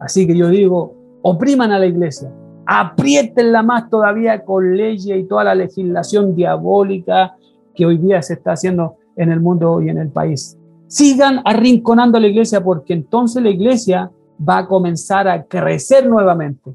[0.00, 2.32] Así que yo digo, opriman a la iglesia,
[2.66, 7.36] apriétenla más todavía con leyes y toda la legislación diabólica
[7.74, 10.58] que hoy día se está haciendo en el mundo y en el país.
[10.86, 14.10] Sigan arrinconando a la iglesia porque entonces la iglesia
[14.48, 16.74] va a comenzar a crecer nuevamente.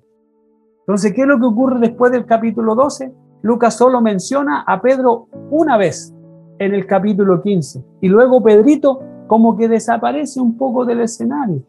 [0.80, 3.14] Entonces, ¿qué es lo que ocurre después del capítulo 12?
[3.42, 6.14] Lucas solo menciona a Pedro una vez
[6.60, 11.62] en el capítulo 15 y luego Pedrito como que desaparece un poco del escenario.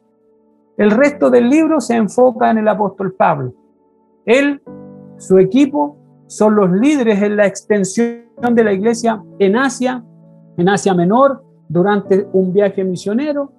[0.76, 3.52] El resto del libro se enfoca en el apóstol Pablo.
[4.28, 4.60] Él,
[5.16, 10.04] su equipo, son los líderes en la extensión de la iglesia en Asia,
[10.58, 13.50] en Asia Menor, durante un viaje misionero,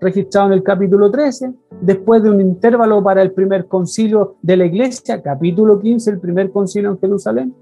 [0.00, 4.66] registrado en el capítulo 13, después de un intervalo para el primer concilio de la
[4.66, 7.54] iglesia, capítulo 15, el primer concilio en Jerusalén.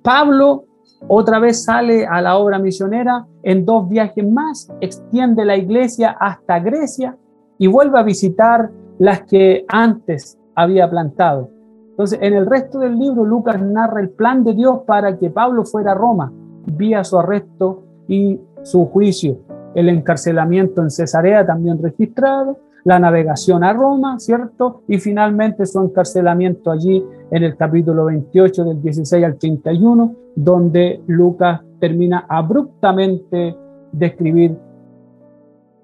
[0.00, 0.66] Pablo
[1.08, 6.60] otra vez sale a la obra misionera en dos viajes más, extiende la iglesia hasta
[6.60, 7.18] Grecia
[7.58, 11.53] y vuelve a visitar las que antes había plantado.
[11.94, 15.64] Entonces, en el resto del libro, Lucas narra el plan de Dios para que Pablo
[15.64, 16.32] fuera a Roma,
[16.66, 19.38] vía su arresto y su juicio,
[19.76, 24.82] el encarcelamiento en Cesarea también registrado, la navegación a Roma, ¿cierto?
[24.88, 31.60] Y finalmente su encarcelamiento allí en el capítulo 28 del 16 al 31, donde Lucas
[31.78, 33.56] termina abruptamente
[33.92, 34.58] de escribir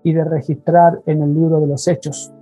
[0.02, 2.32] y de registrar en el libro de los Hechos,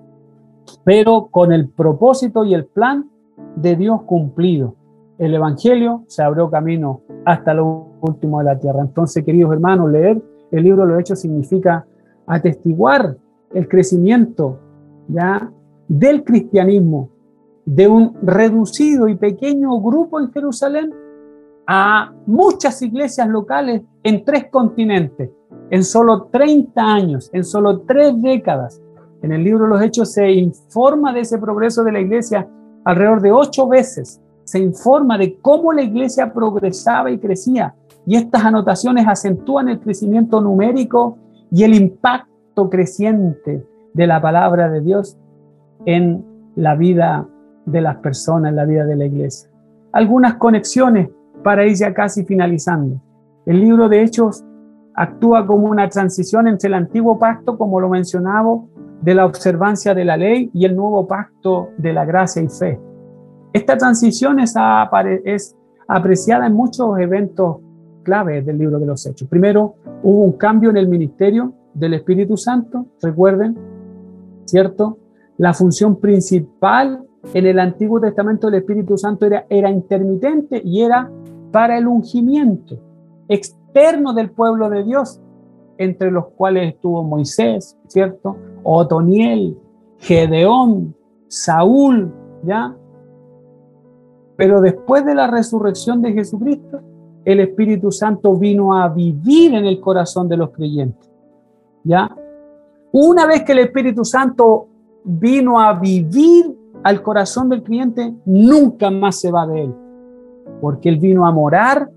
[0.84, 3.10] pero con el propósito y el plan
[3.56, 4.74] de Dios cumplido.
[5.18, 8.80] El Evangelio se abrió camino hasta lo último de la tierra.
[8.80, 11.86] Entonces, queridos hermanos, leer el libro de los Hechos significa
[12.26, 13.16] atestiguar
[13.52, 14.58] el crecimiento
[15.08, 15.50] ya
[15.88, 17.10] del cristianismo
[17.64, 20.92] de un reducido y pequeño grupo en Jerusalén
[21.66, 25.30] a muchas iglesias locales en tres continentes,
[25.70, 28.80] en solo 30 años, en solo tres décadas.
[29.20, 32.48] En el libro de los Hechos se informa de ese progreso de la iglesia
[32.88, 34.18] alrededor de ocho veces.
[34.44, 37.74] Se informa de cómo la iglesia progresaba y crecía.
[38.06, 41.18] Y estas anotaciones acentúan el crecimiento numérico
[41.50, 43.62] y el impacto creciente
[43.92, 45.18] de la palabra de Dios
[45.84, 46.24] en
[46.56, 47.28] la vida
[47.66, 49.50] de las personas, en la vida de la iglesia.
[49.92, 51.10] Algunas conexiones
[51.44, 53.02] para ir ya casi finalizando.
[53.44, 54.46] El libro de Hechos
[54.94, 58.60] actúa como una transición entre el antiguo pacto, como lo mencionaba,
[59.00, 62.80] de la observancia de la ley y el nuevo pacto de la gracia y fe.
[63.52, 64.54] Esta transición es,
[65.86, 67.58] apreciada en muchos eventos
[68.02, 69.28] claves del libro de los Hechos.
[69.28, 73.56] Primero, hubo un cambio en el ministerio del Espíritu Santo, recuerden,
[74.44, 74.98] ¿cierto?
[75.38, 81.10] La función principal en el Antiguo Testamento del Espíritu Santo era, era intermitente y era
[81.52, 82.78] para el ungimiento
[83.28, 85.20] externo del pueblo de Dios,
[85.76, 88.36] entre los cuales estuvo Moisés, ¿cierto?
[88.70, 89.58] Otoniel,
[89.98, 90.94] Gedeón,
[91.26, 92.12] Saúl,
[92.42, 92.76] ¿ya?
[94.36, 96.80] Pero después de la resurrección de Jesucristo,
[97.24, 101.10] el Espíritu Santo vino a vivir en el corazón de los creyentes.
[101.84, 102.14] ¿Ya?
[102.92, 104.68] Una vez que el Espíritu Santo
[105.04, 109.74] vino a vivir al corazón del cliente, nunca más se va de él
[110.60, 111.90] porque Él vino a morar,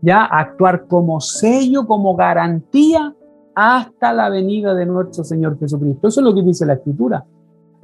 [0.00, 3.14] ya a actuar como sello, como garantía
[3.60, 6.06] hasta la venida de nuestro Señor Jesucristo.
[6.06, 7.24] Eso es lo que dice la Escritura.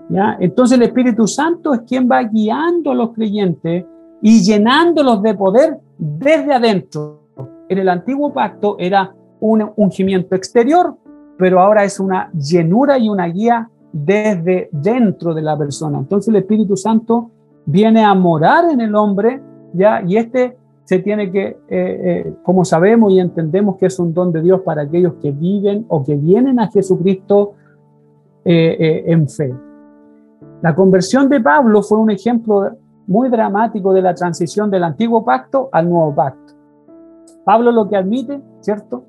[0.09, 0.37] ¿ya?
[0.39, 3.85] Entonces el Espíritu Santo es quien va guiando a los creyentes
[4.23, 7.23] y llenándolos de poder desde adentro.
[7.69, 10.95] En el antiguo pacto era un ungimiento exterior,
[11.37, 15.99] pero ahora es una llenura y una guía desde dentro de la persona.
[15.99, 17.33] Entonces el Espíritu Santo
[17.67, 20.03] viene a morar en el hombre ¿ya?
[20.07, 24.33] Y este se tiene que, eh, eh, como sabemos y entendemos que es un don
[24.33, 27.55] de Dios para aquellos que viven o que vienen a Jesucristo
[28.45, 29.55] eh, en fe.
[30.61, 32.77] La conversión de Pablo fue un ejemplo
[33.07, 36.53] muy dramático de la transición del antiguo pacto al nuevo pacto.
[37.45, 39.05] Pablo lo que admite, ¿cierto?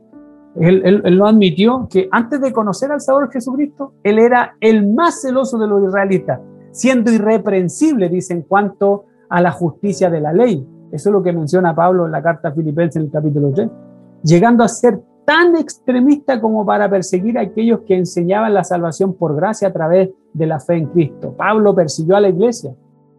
[0.55, 4.87] Él, él, él, lo admitió que antes de conocer al Salvador Jesucristo, él era el
[4.87, 6.39] más celoso de los israelitas,
[6.71, 10.65] siendo irreprensible, dice, en cuanto a la justicia de la ley.
[10.91, 13.69] Eso es lo que menciona Pablo en la carta a Filipenses en el capítulo 3.
[14.23, 19.35] Llegando a ser tan extremista como para perseguir a aquellos que enseñaban la salvación por
[19.35, 21.33] gracia a través de la fe en Cristo.
[21.35, 22.73] Pablo persiguió a la iglesia.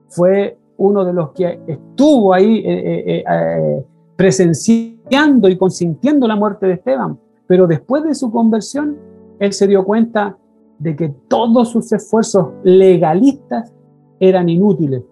[0.08, 6.66] Fue uno de los que estuvo ahí eh, eh, eh, presenciando y consintiendo la muerte
[6.66, 7.18] de Esteban.
[7.46, 8.96] Pero después de su conversión,
[9.38, 10.36] él se dio cuenta
[10.78, 13.72] de que todos sus esfuerzos legalistas
[14.20, 15.02] eran inútiles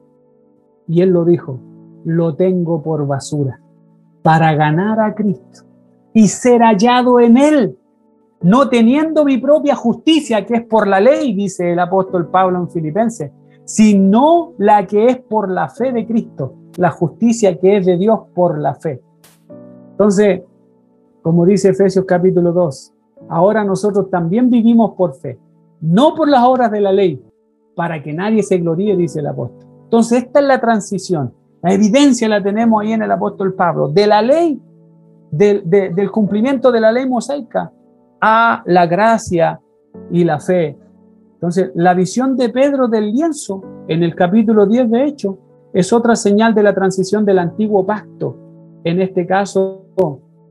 [0.87, 1.59] y él lo dijo,
[2.05, 3.61] lo tengo por basura
[4.23, 5.65] para ganar a Cristo
[6.13, 7.79] y ser hallado en Él,
[8.41, 12.71] no teniendo mi propia justicia, que es por la ley, dice el apóstol Pablo en
[12.71, 13.33] Filipenses,
[13.65, 18.21] sino la que es por la fe de Cristo, la justicia que es de Dios
[18.35, 19.03] por la fe.
[19.91, 20.43] Entonces,
[21.23, 22.93] como dice Efesios capítulo 2,
[23.29, 25.39] ahora nosotros también vivimos por fe,
[25.81, 27.23] no por las obras de la ley,
[27.75, 29.67] para que nadie se gloríe, dice el apóstol.
[29.85, 31.33] Entonces, esta es la transición.
[31.65, 34.61] La evidencia la tenemos ahí en el apóstol Pablo, de la ley,
[35.31, 37.73] del cumplimiento de la ley mosaica
[38.21, 39.59] a la gracia
[40.11, 40.77] y la fe.
[41.33, 45.37] Entonces, la visión de Pedro del lienzo en el capítulo 10 de Hechos
[45.73, 48.37] es otra señal de la transición del antiguo pacto,
[48.85, 49.87] en este caso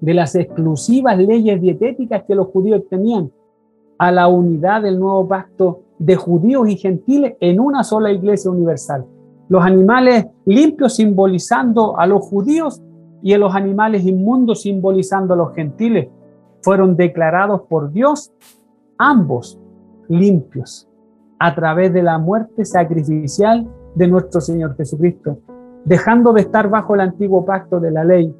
[0.01, 3.32] de las exclusivas leyes dietéticas que los judíos tenían,
[3.99, 9.05] a la unidad del nuevo pacto de judíos y gentiles en una sola iglesia universal.
[9.50, 12.82] Los animales limpios simbolizando a los judíos
[13.22, 16.10] y a los animales inmundos simbolizando a los gentiles
[16.62, 18.32] fueron declarados por Dios
[18.98, 19.60] ambos
[20.08, 20.88] limpios
[21.39, 25.39] a través de la muerte sacrificial de nuestro Señor Jesucristo,
[25.86, 28.34] dejando de estar bajo el antiguo pacto de la ley.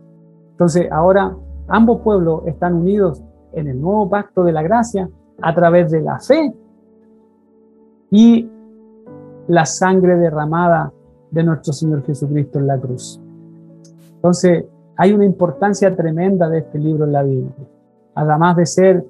[0.52, 1.36] Entonces ahora
[1.68, 3.22] ambos pueblos están unidos
[3.54, 5.10] en el nuevo pacto de la gracia
[5.42, 6.54] a través de la fe
[8.10, 8.50] y
[9.48, 10.92] la sangre derramada
[11.32, 13.20] de nuestro Señor Jesucristo en la cruz.
[14.16, 14.66] Entonces,
[14.96, 17.52] hay una importancia tremenda de este libro en la Biblia.
[18.16, 19.06] Además de ser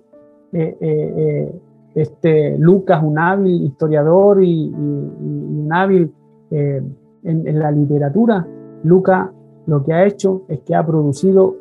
[0.54, 1.56] eh, eh, eh,
[1.96, 6.12] este, Lucas un hábil historiador y, un hábil
[6.50, 8.48] en, en la literatura,
[8.84, 9.30] Lucas
[9.66, 11.56] lo que ha hecho es que ha producido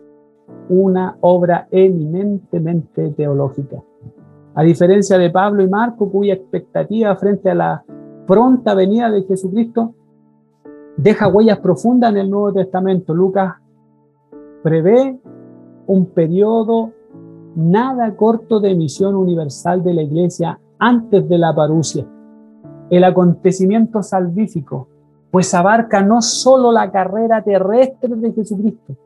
[0.68, 3.82] una obra eminentemente teológica.
[4.54, 7.84] A diferencia de Pablo y Marco, cuya expectativa frente a la
[8.26, 9.94] pronta venida de Jesucristo
[10.96, 13.14] deja huellas profundas en el Nuevo Testamento.
[13.14, 13.54] Lucas
[14.62, 15.18] prevé
[15.86, 16.92] un periodo
[17.54, 22.06] nada corto de misión universal de la iglesia antes de la parucia.
[22.90, 24.88] El acontecimiento salvífico,
[25.30, 28.96] pues abarca no solo la carrera terrestre de Jesucristo,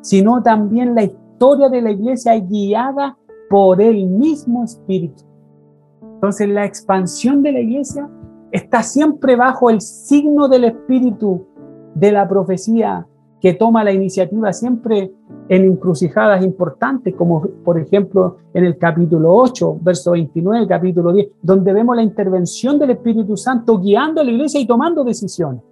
[0.00, 3.16] sino también la historia de la iglesia guiada
[3.48, 5.24] por el mismo Espíritu.
[6.02, 8.08] Entonces la expansión de la iglesia
[8.52, 11.46] está siempre bajo el signo del Espíritu
[11.94, 13.06] de la profecía
[13.40, 15.12] que toma la iniciativa siempre
[15.48, 21.72] en encrucijadas importantes, como por ejemplo en el capítulo 8, verso 29, capítulo 10, donde
[21.72, 25.62] vemos la intervención del Espíritu Santo guiando a la iglesia y tomando decisiones,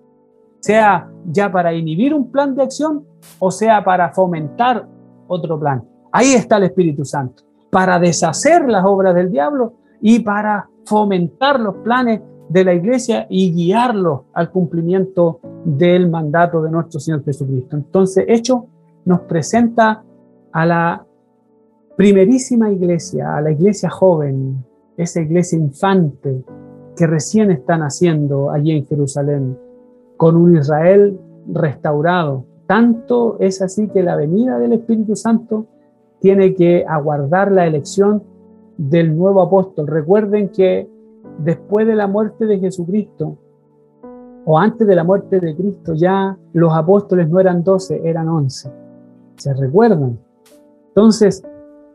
[0.60, 3.04] sea ya para inhibir un plan de acción
[3.38, 4.88] o sea para fomentar
[5.26, 5.84] otro plan.
[6.10, 11.76] Ahí está el Espíritu Santo para deshacer las obras del diablo y para fomentar los
[11.76, 17.76] planes de la iglesia y guiarlos al cumplimiento del mandato de nuestro Señor Jesucristo.
[17.76, 18.66] Entonces, hecho
[19.04, 20.02] nos presenta
[20.52, 21.06] a la
[21.96, 24.64] primerísima iglesia, a la iglesia joven,
[24.96, 26.44] esa iglesia infante
[26.96, 29.58] que recién están haciendo allí en Jerusalén,
[30.16, 31.18] con un Israel
[31.52, 32.44] restaurado.
[32.66, 35.66] Tanto es así que la venida del Espíritu Santo
[36.20, 38.22] tiene que aguardar la elección
[38.76, 39.86] del nuevo apóstol.
[39.86, 40.88] Recuerden que
[41.38, 43.38] después de la muerte de Jesucristo,
[44.44, 48.72] o antes de la muerte de Cristo, ya los apóstoles no eran doce, eran once.
[49.36, 50.18] ¿Se recuerdan?
[50.88, 51.42] Entonces,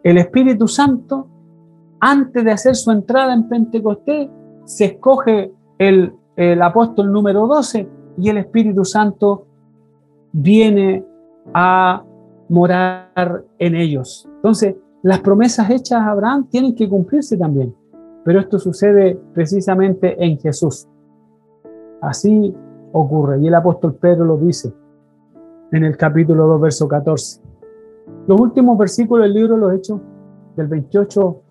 [0.03, 1.27] el Espíritu Santo,
[1.99, 4.29] antes de hacer su entrada en Pentecostés,
[4.65, 9.47] se escoge el, el apóstol número 12 y el Espíritu Santo
[10.31, 11.05] viene
[11.53, 12.03] a
[12.49, 14.29] morar en ellos.
[14.35, 17.75] Entonces, las promesas hechas a Abraham tienen que cumplirse también,
[18.24, 20.88] pero esto sucede precisamente en Jesús.
[22.01, 22.55] Así
[22.91, 24.74] ocurre, y el apóstol Pedro lo dice
[25.71, 27.41] en el capítulo 2, verso 14.
[28.28, 29.99] Los últimos versículos del libro Los Hechos,
[30.55, 31.41] del 28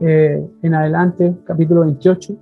[0.00, 2.34] eh, en adelante, capítulo 28,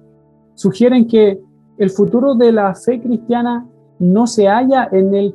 [0.55, 1.41] sugieren que
[1.79, 3.67] el futuro de la fe cristiana
[3.99, 5.35] no se halla en el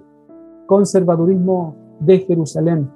[0.65, 2.89] conservadurismo de Jerusalén,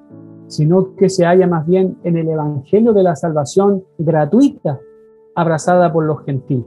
[0.48, 4.80] sino que se halla más bien en el Evangelio de la salvación gratuita
[5.40, 6.66] abrazada por los gentiles.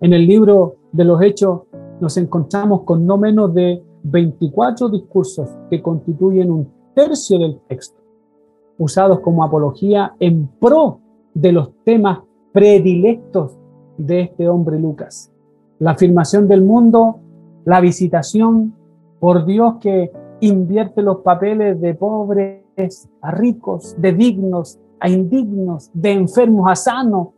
[0.00, 1.62] En el libro de los Hechos
[2.00, 8.00] nos encontramos con no menos de 24 discursos que constituyen un tercio del texto,
[8.78, 11.00] usados como apología en pro
[11.32, 12.20] de los temas
[12.52, 13.58] predilectos
[13.96, 15.32] de este hombre Lucas.
[15.78, 17.20] La afirmación del mundo,
[17.64, 18.74] la visitación
[19.18, 26.12] por Dios que invierte los papeles de pobres a ricos, de dignos a indignos, de
[26.12, 27.28] enfermos a sanos,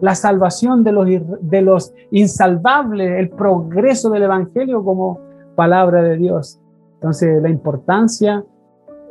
[0.00, 1.06] la salvación de los,
[1.40, 5.20] de los insalvables, el progreso del Evangelio como
[5.54, 6.60] palabra de Dios.
[6.94, 8.44] Entonces, la importancia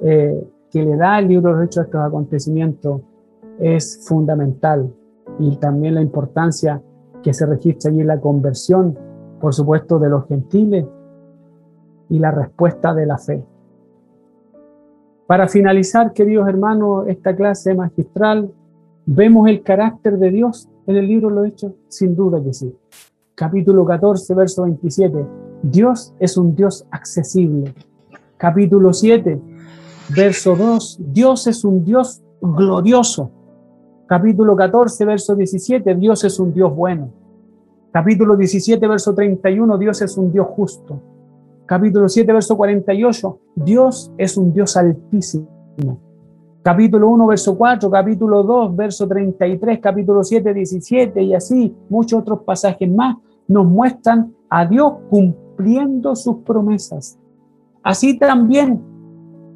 [0.01, 3.01] eh, que le da el libro de hechos a estos acontecimientos
[3.59, 4.91] es fundamental
[5.39, 6.81] y también la importancia
[7.21, 8.97] que se registra allí la conversión,
[9.39, 10.85] por supuesto, de los gentiles
[12.09, 13.43] y la respuesta de la fe.
[15.27, 18.51] Para finalizar, queridos hermanos, esta clase magistral,
[19.05, 21.73] ¿vemos el carácter de Dios en el libro de los Hechos?
[21.87, 22.73] Sin duda que sí.
[23.35, 25.25] Capítulo 14, verso 27.
[25.63, 27.73] Dios es un Dios accesible.
[28.37, 29.39] Capítulo 7,
[30.15, 30.99] verso 2.
[31.13, 33.31] Dios es un Dios glorioso.
[34.05, 35.95] Capítulo 14, verso 17.
[35.95, 37.09] Dios es un Dios bueno.
[37.91, 39.77] Capítulo 17, verso 31.
[39.77, 41.01] Dios es un Dios justo.
[41.65, 43.39] Capítulo 7, verso 48.
[43.55, 46.12] Dios es un Dios altísimo.
[46.63, 52.39] Capítulo 1, verso 4, capítulo 2, verso 33, capítulo 7, 17 y así muchos otros
[52.43, 53.17] pasajes más
[53.49, 57.19] nos muestran a Dios cumpliendo sus promesas.
[57.83, 58.81] Así también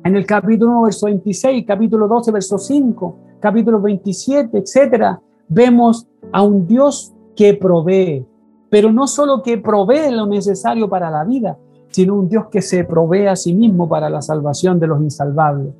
[0.03, 6.43] en el capítulo 1, verso 26, capítulo 12, verso 5, capítulo 27, etcétera, vemos a
[6.43, 8.25] un Dios que provee,
[8.69, 12.83] pero no solo que provee lo necesario para la vida, sino un Dios que se
[12.83, 15.73] provee a sí mismo para la salvación de los insalvables.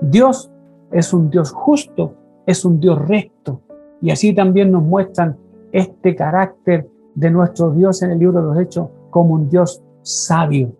[0.00, 0.50] Dios
[0.90, 2.14] es un Dios justo,
[2.46, 3.60] es un Dios recto,
[4.00, 5.36] y así también nos muestran
[5.72, 10.72] este carácter de nuestro Dios en el libro de los Hechos como un Dios sabio.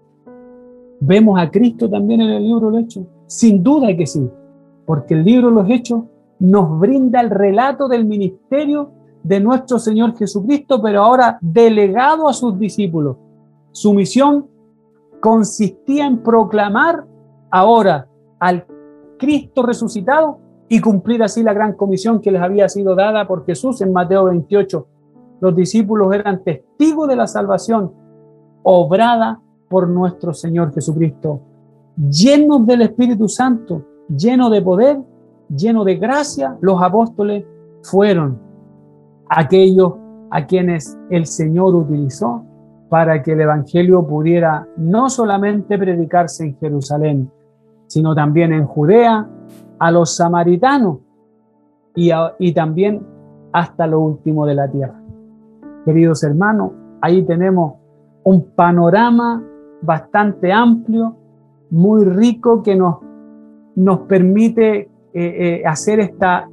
[1.00, 3.04] ¿Vemos a Cristo también en el libro de los Hechos?
[3.26, 4.28] Sin duda que sí,
[4.86, 6.04] porque el libro de los Hechos
[6.38, 8.90] nos brinda el relato del ministerio
[9.22, 13.16] de nuestro Señor Jesucristo, pero ahora delegado a sus discípulos.
[13.72, 14.46] Su misión
[15.20, 17.04] consistía en proclamar
[17.50, 18.64] ahora al
[19.18, 20.38] Cristo resucitado
[20.68, 24.24] y cumplir así la gran comisión que les había sido dada por Jesús en Mateo
[24.24, 24.86] 28.
[25.40, 27.92] Los discípulos eran testigos de la salvación
[28.62, 31.40] obrada por nuestro Señor Jesucristo,
[31.96, 34.98] llenos del Espíritu Santo, llenos de poder,
[35.48, 37.44] llenos de gracia, los apóstoles
[37.82, 38.38] fueron
[39.28, 39.94] aquellos
[40.30, 42.44] a quienes el Señor utilizó
[42.88, 47.30] para que el Evangelio pudiera no solamente predicarse en Jerusalén,
[47.88, 49.28] sino también en Judea,
[49.78, 50.98] a los samaritanos
[51.94, 53.04] y, y también
[53.52, 55.00] hasta lo último de la tierra.
[55.84, 57.74] Queridos hermanos, ahí tenemos
[58.24, 59.42] un panorama
[59.82, 61.16] bastante amplio,
[61.70, 62.98] muy rico, que nos,
[63.74, 66.48] nos permite eh, eh, hacer esta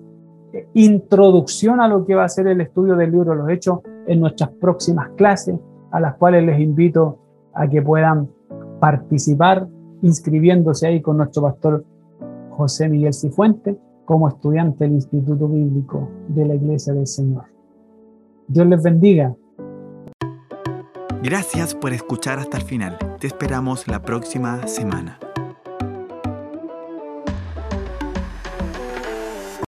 [0.73, 4.19] introducción a lo que va a ser el estudio del libro de los Hechos en
[4.21, 5.55] nuestras próximas clases,
[5.91, 7.17] a las cuales les invito
[7.53, 8.29] a que puedan
[8.79, 9.67] participar
[10.05, 11.83] inscribiéndose ahí con nuestro pastor
[12.51, 17.45] José Miguel Cifuente como estudiante del Instituto Bíblico de la Iglesia del Señor.
[18.47, 19.35] Dios les bendiga.
[21.23, 22.97] Gracias por escuchar hasta el final.
[23.19, 25.19] Te esperamos la próxima semana.